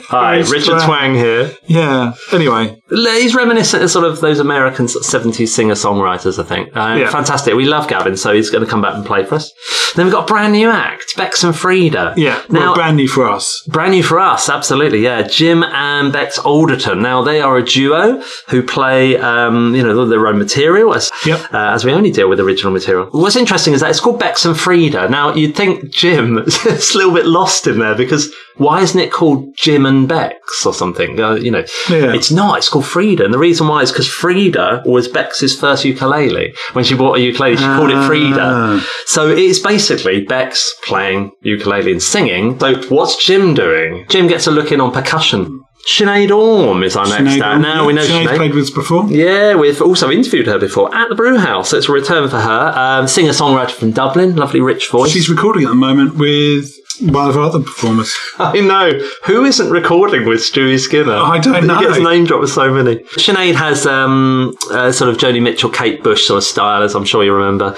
[0.09, 0.87] Hi, Rich Richard Twang.
[0.87, 1.53] Twang here.
[1.67, 2.13] yeah.
[2.33, 6.75] Anyway, He's reminiscent of sort of those American sort 70s singer songwriters, I think.
[6.77, 7.11] Uh, Yeah.
[7.11, 7.55] Fantastic.
[7.55, 9.53] We love Gavin, so he's going to come back and play for us.
[9.95, 12.15] Then we've got a brand new act, Bex and Frida.
[12.17, 12.43] yeah.
[12.49, 13.63] Now, well, brand new for us.
[13.69, 15.23] Brand new for us, absolutely, yeah.
[15.23, 17.01] Jim and Bex Alderton.
[17.03, 21.53] Now they are a duo who play, um, you know, their own material as Yep.
[21.55, 23.09] uh, as we only deal with original material.
[23.13, 25.09] What's interesting is that it's called Bex and Frida.
[25.09, 29.11] Now you'd think Jim is a little bit lost in there because why isn't it
[29.13, 31.19] called Jim and Bex or something?
[31.21, 32.13] Uh, you know, Yeah.
[32.13, 32.59] it's not.
[32.59, 36.55] It's called Frida, and the reason why is because Frida was Bex's first ukulele.
[36.73, 38.41] When she bought a ukulele, she called it Frida.
[38.41, 38.89] Ah.
[39.07, 42.59] So it's basically Bex playing ukulele and singing.
[42.59, 44.07] So what's Jim doing?
[44.09, 45.58] Jim gets a look in on percussion.
[45.89, 47.53] Sinead Orme is our next Sinead act.
[47.55, 48.37] Orme, Now yeah, we know Sinead's Sinead.
[48.37, 49.07] played with us before.
[49.11, 51.71] Yeah, we've also interviewed her before at the Brew House.
[51.71, 52.73] So it's a return for her.
[52.77, 55.11] Um, Singer songwriter from Dublin, lovely rich voice.
[55.11, 58.15] She's recording at the moment with one of our other performers.
[58.39, 59.01] I know.
[59.25, 61.15] Who isn't recording with Stewie Skinner?
[61.15, 61.81] I don't He know.
[61.81, 62.97] gets name dropped with so many.
[63.17, 67.05] Sinead has um, uh, sort of Joni Mitchell, Kate Bush sort of style, as I'm
[67.05, 67.77] sure you remember.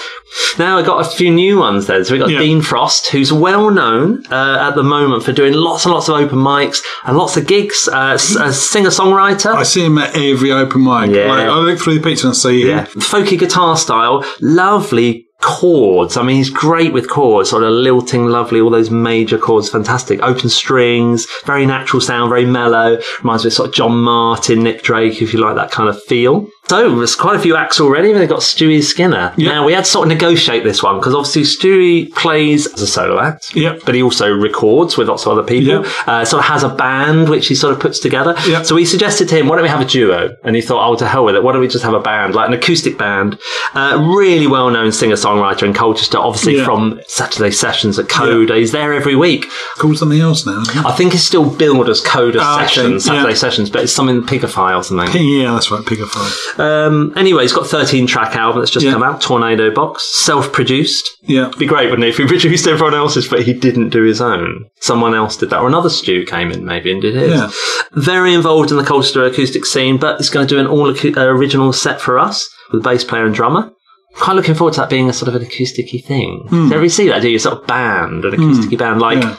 [0.58, 2.04] Now I've got a few new ones then.
[2.04, 2.38] So we've got Yeah.
[2.38, 6.14] Dean Frost, who's well known uh, at the moment for doing lots and lots of
[6.14, 7.88] open mics and lots of gigs.
[7.92, 9.54] Uh, Uh, s- a singer songwriter.
[9.54, 11.10] I see him at every open mic.
[11.10, 11.28] Yeah.
[11.28, 13.00] Like, I look through the picture and see Yeah, him.
[13.00, 16.16] folky guitar style, lovely chords.
[16.18, 20.22] I mean, he's great with chords, sort of lilting, lovely, all those major chords, fantastic.
[20.22, 22.98] Open strings, very natural sound, very mellow.
[23.22, 26.02] Reminds me of sort of John Martyn, Nick Drake, if you like that kind of
[26.04, 26.46] feel.
[26.68, 28.12] So there's quite a few acts already.
[28.12, 29.34] They've got Stewie Skinner.
[29.36, 29.48] Yeah.
[29.48, 32.86] Now we had to sort of negotiate this one because obviously Stewie plays as a
[32.86, 33.56] solo act.
[33.56, 33.80] Yep.
[33.84, 35.82] But he also records with lots of other people.
[35.84, 35.86] Yep.
[36.06, 38.36] Uh, sort of has a band which he sort of puts together.
[38.46, 38.66] Yep.
[38.66, 40.36] So we suggested to him, why don't we have a duo?
[40.44, 41.42] And he thought, oh, to hell with it.
[41.42, 43.40] Why don't we just have a band, like an acoustic band?
[43.74, 46.64] Uh, really well known singer songwriter in Colchester, obviously Yeah.
[46.66, 48.54] from Saturday sessions at Coda.
[48.54, 49.46] He's there every week.
[49.78, 50.62] Called something else now.
[50.86, 52.66] I think it's still billed as Coda Ah, okay.
[52.68, 53.34] sessions, Saturday Yeah.
[53.34, 55.20] sessions, but it's something Pigophile or something.
[55.20, 55.80] Yeah, that's right.
[55.84, 56.36] Five.
[56.58, 60.52] Um, anyway, he's got a 13 track album that's just come out, Tornado Box, self
[60.52, 61.08] produced.
[61.22, 61.48] Yeah.
[61.48, 64.20] It'd be great, wouldn't it, if he produced everyone else's, but he didn't do his
[64.20, 64.64] own.
[64.80, 67.30] Someone else did that, or another Stu came in maybe and did his.
[67.32, 67.50] Yeah.
[67.92, 71.20] Very involved in the Colchester acoustic scene, but he's going to do an all uh,
[71.26, 73.70] original set for us with bass player and drummer.
[74.16, 76.44] Quite looking forward to that being a sort of an acousticy thing.
[76.50, 77.22] Do you ever see that?
[77.22, 79.36] Do you sort of band, an acousticy band like Yeah.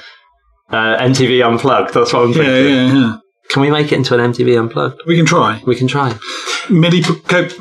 [0.70, 1.94] uh, MTV Unplugged?
[1.94, 2.74] That's what I'm Yeah, thinking.
[2.74, 3.18] yeah, yeah.
[3.52, 5.02] Can we make it into an MTV Unplugged?
[5.06, 5.62] We can try.
[5.66, 6.18] We can try.
[6.70, 7.60] Millie, Kirk-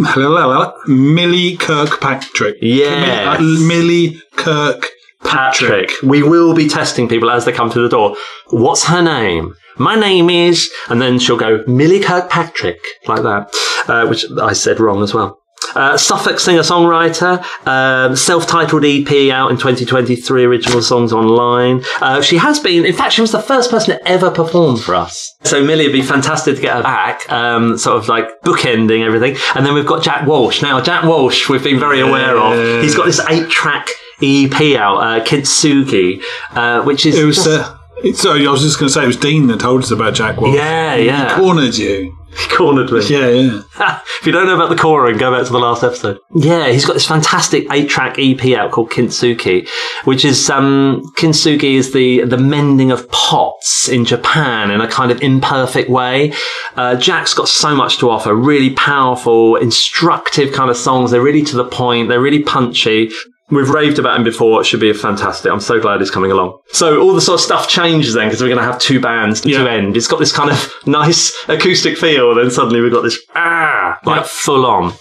[0.87, 2.57] Millie Kirkpatrick.
[2.61, 3.41] Yes.
[3.41, 4.95] Uh, Millie Kirkpatrick.
[5.23, 5.91] Patrick.
[6.03, 8.17] We will be testing people as they come through the door.
[8.49, 9.55] What's her name?
[9.77, 13.55] My name is, and then she'll go Millie Kirkpatrick, like that,
[13.89, 15.40] uh, which I said wrong as well.
[15.75, 21.83] Uh, Suffolk singer-songwriter, um, self-titled EP out in 2023, original songs online.
[22.01, 24.95] Uh, she has been, in fact, she was the first person to ever perform for
[24.95, 25.35] us.
[25.45, 29.37] So Millie would be fantastic to get her back, um, sort of like bookending everything.
[29.55, 30.63] And then we've got Jack Walsh.
[30.63, 32.83] Now, Jack Walsh, we've been very aware of.
[32.83, 33.89] He's got this eight-track
[34.23, 36.23] EP out, uh, Kintsugi,
[36.55, 37.37] uh, which is It was.
[37.37, 39.91] just- Uh, sorry, I was just going to say it was Dean that told us
[39.91, 40.55] about Jack Walsh.
[40.57, 40.97] Yeah, yeah.
[40.97, 41.37] He yeah.
[41.37, 42.17] cornered you.
[42.51, 43.01] cornered me.
[43.09, 43.63] Yeah, yeah.
[44.21, 46.19] if you don't know about the Koran, go back to the last episode.
[46.35, 49.69] Yeah, he's got this fantastic eight-track EP out called Kintsugi,
[50.05, 55.11] which is um, Kintsugi is the the mending of pots in Japan in a kind
[55.11, 56.33] of imperfect way.
[56.77, 58.35] Uh, Jack's got so much to offer.
[58.35, 61.11] Really powerful, instructive kind of songs.
[61.11, 62.09] They're really to the point.
[62.09, 63.11] They're really punchy.
[63.51, 64.61] We've raved about him before.
[64.61, 65.51] It should be fantastic.
[65.51, 66.59] I'm so glad he's coming along.
[66.73, 69.41] So all the sort of stuff changes then because we're going to have two bands
[69.43, 69.97] to end.
[69.97, 72.35] It's got this kind of nice acoustic feel.
[72.35, 74.93] Then suddenly we've got this ah like full on.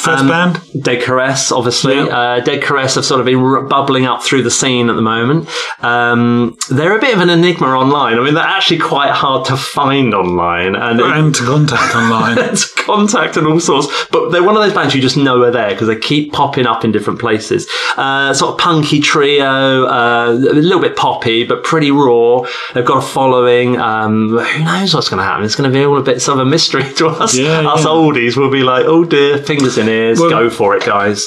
[0.00, 0.60] First band?
[0.84, 1.98] Dead Caress, obviously.
[1.98, 5.02] Uh, Dead Caress have sort of been r- bubbling up through the scene at the
[5.02, 5.48] moment.
[5.80, 8.18] Um, they're a bit of an enigma online.
[8.18, 12.36] I mean, they're actually quite hard to find online and, And to contact online.
[12.36, 13.88] to contact and all sorts.
[14.12, 16.66] But they're one of those bands you just know are there because they keep popping
[16.66, 17.66] up in different places.
[17.96, 22.46] Uh, sort of punky trio, uh, a little bit poppy, but pretty raw.
[22.74, 23.78] They've got a following.
[23.78, 25.44] Um, who knows what's going to happen?
[25.44, 27.36] It's going to be all a bit sort of a mystery to us.
[27.36, 27.90] Yeah, us yeah.
[27.90, 31.26] oldies will be like, oh dear, fingers in ears, Well- go for it, guys.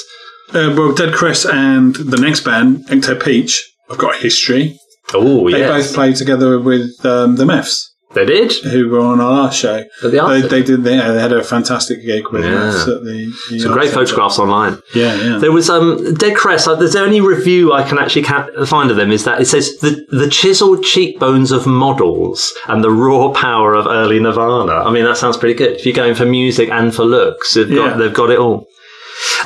[0.52, 4.76] Uh, well, Dead Chris and the next band, Ecto Peach, have got a history.
[5.14, 5.56] Oh, yeah.
[5.56, 5.86] They yes.
[5.86, 7.89] both played together with um, the Meths.
[8.12, 8.50] They did?
[8.64, 9.76] Who were on our show.
[9.76, 10.82] At the they, they did.
[10.82, 12.54] They, they had a fantastic gig with the Yeah.
[12.56, 13.32] Meths at the.
[13.50, 14.00] the Some great Centre.
[14.06, 14.82] photographs online.
[14.94, 15.38] Yeah, yeah.
[15.38, 16.66] There was um Dead Crest.
[16.66, 19.78] uh, There's only review I can actually ca- find of them is that it says
[19.78, 24.72] the the chiseled cheekbones of models and the raw power of early Nirvana.
[24.72, 25.76] I mean that sounds pretty good.
[25.76, 27.96] If you're going for music and for looks, they've got Yeah.
[27.96, 28.66] they've got it all.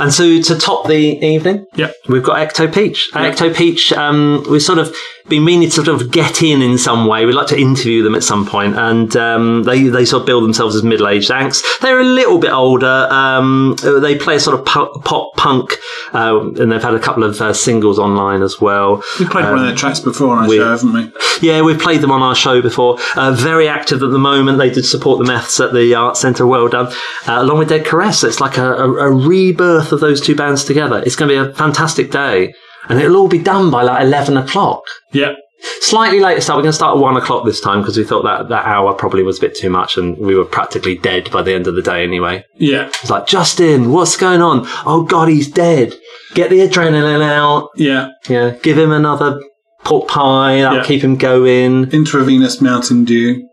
[0.00, 3.10] And so to top the evening, yeah, we've got Ecto Peach.
[3.12, 4.94] Ecto Peach, um, we've sort of
[5.26, 7.24] been meaning to sort of get in in some way.
[7.24, 10.44] We'd like to interview them at some point, and um, they they sort of build
[10.44, 11.62] themselves as middle aged acts.
[11.80, 13.08] They're a little bit older.
[13.10, 15.78] Um, they play a sort of pop punk,
[16.12, 19.02] uh, and they've had a couple of uh, singles online as well.
[19.18, 21.12] We've played one of Um, their tracks before on our show, haven't we?
[21.48, 22.98] yeah, we've played them on our show before.
[23.16, 24.58] Uh, very active at the moment.
[24.58, 26.46] They did support the Meths at the Art Centre.
[26.46, 26.86] Well done.
[27.26, 28.24] Uh, along with Dead Caress.
[28.24, 31.02] It's like a, a, a rebirth of those two bands together.
[31.04, 32.52] It's going to be a fantastic day.
[32.88, 34.82] And it'll all be done by like 11 o'clock.
[35.12, 35.34] Yeah.
[35.80, 36.58] Slightly later start.
[36.58, 38.92] We're going to start at 1 o'clock this time because we thought that that hour
[38.92, 41.74] probably was a bit too much and we were practically dead by the end of
[41.74, 42.44] the day anyway.
[42.56, 42.88] Yeah.
[42.88, 44.66] It's like, Justin, what's going on?
[44.84, 45.94] Oh, God, he's dead.
[46.34, 47.70] Get the adrenaline out.
[47.76, 48.10] Yeah.
[48.28, 48.50] Yeah.
[48.62, 49.40] Give him another
[49.84, 50.60] pork pie.
[50.60, 50.84] That'll Yeah.
[50.84, 51.90] keep him going.
[51.92, 53.48] Intravenous Mountain Dew.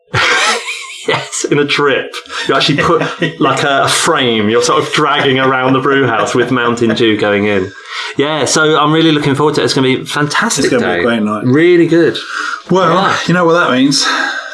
[1.50, 2.12] In a drip.
[2.48, 3.02] You actually put
[3.39, 7.18] like a, a frame, you're sort of dragging around the brew house with Mountain Dew
[7.20, 7.72] going in.
[8.18, 9.66] Yeah, so I'm really looking forward to it.
[9.66, 10.66] It's going to be fantastic.
[10.66, 11.46] It's going to be a great night.
[11.46, 12.18] Really good.
[12.70, 14.04] Well, you know what that means.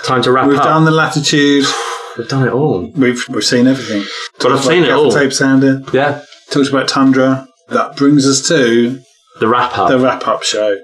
[0.04, 0.50] Time to wrap up.
[0.50, 1.66] We've done the latitude.
[2.18, 2.88] We've done it all.
[2.96, 4.04] We've we've seen everything.
[4.40, 5.12] But I've seen it all.
[5.12, 5.84] Tape sounder.
[5.94, 6.24] Yeah.
[6.50, 7.48] Talked about Tundra.
[7.70, 9.02] That brings us to
[9.40, 9.90] The wrap up.
[9.90, 10.80] the wrap up show.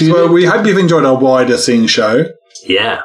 [0.00, 2.26] Well, we hope you've enjoyed our wider scene show.
[2.64, 3.02] Yeah.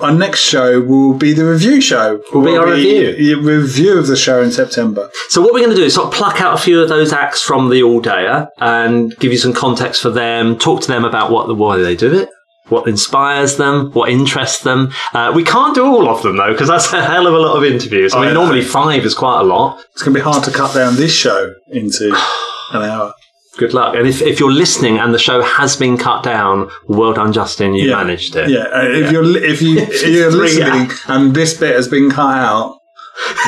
[0.00, 2.20] Our next show will be the review show.
[2.32, 3.40] Will be our review.
[3.40, 5.10] review of the show in September.
[5.28, 7.12] So what we're going to do is sort of pluck out a few of those
[7.12, 10.58] acts from the all dayer and give you some context for them.
[10.58, 12.28] Talk to them about what the why they do it.
[12.68, 14.90] What inspires them, what interests them.
[15.12, 17.56] Uh, we can't do all of them though, because that's a hell of a lot
[17.56, 18.14] of interviews.
[18.14, 19.84] I mean, normally five is quite a lot.
[19.92, 22.06] It's going to be hard to cut down this show into
[22.72, 23.12] an hour.
[23.56, 23.94] Good luck.
[23.94, 27.74] And if, if you're listening and the show has been cut down, well done, Justin.
[27.74, 27.96] You Yeah.
[27.96, 28.50] managed it.
[28.50, 32.36] Yeah, uh, if you're if you if you're listening and this bit has been cut
[32.36, 32.78] out,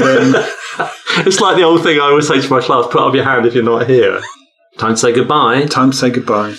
[0.01, 0.35] then
[1.27, 3.47] It's like the old thing I always say to my class put up your hand
[3.47, 4.21] if you're not here.
[4.79, 5.65] Time to say goodbye.
[5.65, 6.55] time to say goodbye.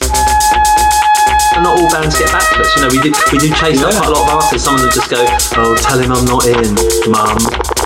[1.54, 2.76] And not all bands get back to us.
[2.76, 4.66] You know, we do, we do chase up quite a lot of artists.
[4.66, 5.24] Some of them just go,
[5.58, 6.74] oh, tell him I'm not in,
[7.12, 7.38] mum.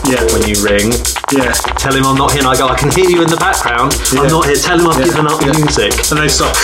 [0.09, 0.21] Yeah.
[0.33, 0.91] when you ring.
[1.31, 1.53] Yeah.
[1.77, 2.41] Tell him I'm not here.
[2.41, 3.93] And I go, I can hear you in the background.
[4.17, 4.57] I'm not here.
[4.57, 5.93] Tell him I've given up music.
[6.11, 6.55] And they stop.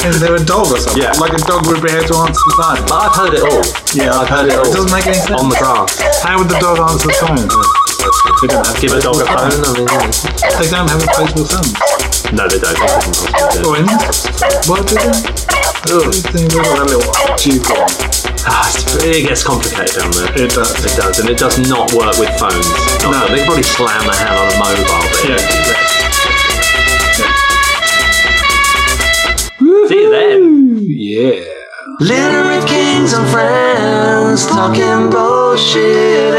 [0.00, 1.02] Is there a dog or something?
[1.02, 1.12] Yeah.
[1.20, 2.80] Like a dog would be able to answer the phone.
[2.88, 3.64] But I've heard it all.
[3.92, 4.64] Yeah, I've heard it all.
[4.64, 5.36] It doesn't make any sense.
[5.36, 6.00] On the grass.
[6.24, 7.44] How would the dog answer the phone?
[8.40, 9.52] They don't have Give a dog a phone.
[9.52, 10.56] I mean, yeah.
[10.56, 12.09] They don't have replaceable phones.
[12.32, 12.78] No, they don't.
[12.78, 13.80] They couldn't do Or it.
[13.80, 13.86] in
[14.70, 15.10] What do they?
[15.90, 17.90] Oh, they've got that little tube on.
[18.46, 20.30] Ah, it's- it gets complicated down there.
[20.44, 20.70] It does.
[20.84, 22.68] It does, and it does not work with phones.
[23.02, 23.18] Not No.
[23.18, 25.04] that- They can probably slam the hell on a mobile.
[25.10, 25.38] But Yeah.
[29.88, 30.84] See you then.
[30.86, 31.40] Yeah.
[31.98, 36.30] Litter of Kings and friends talking bullshit.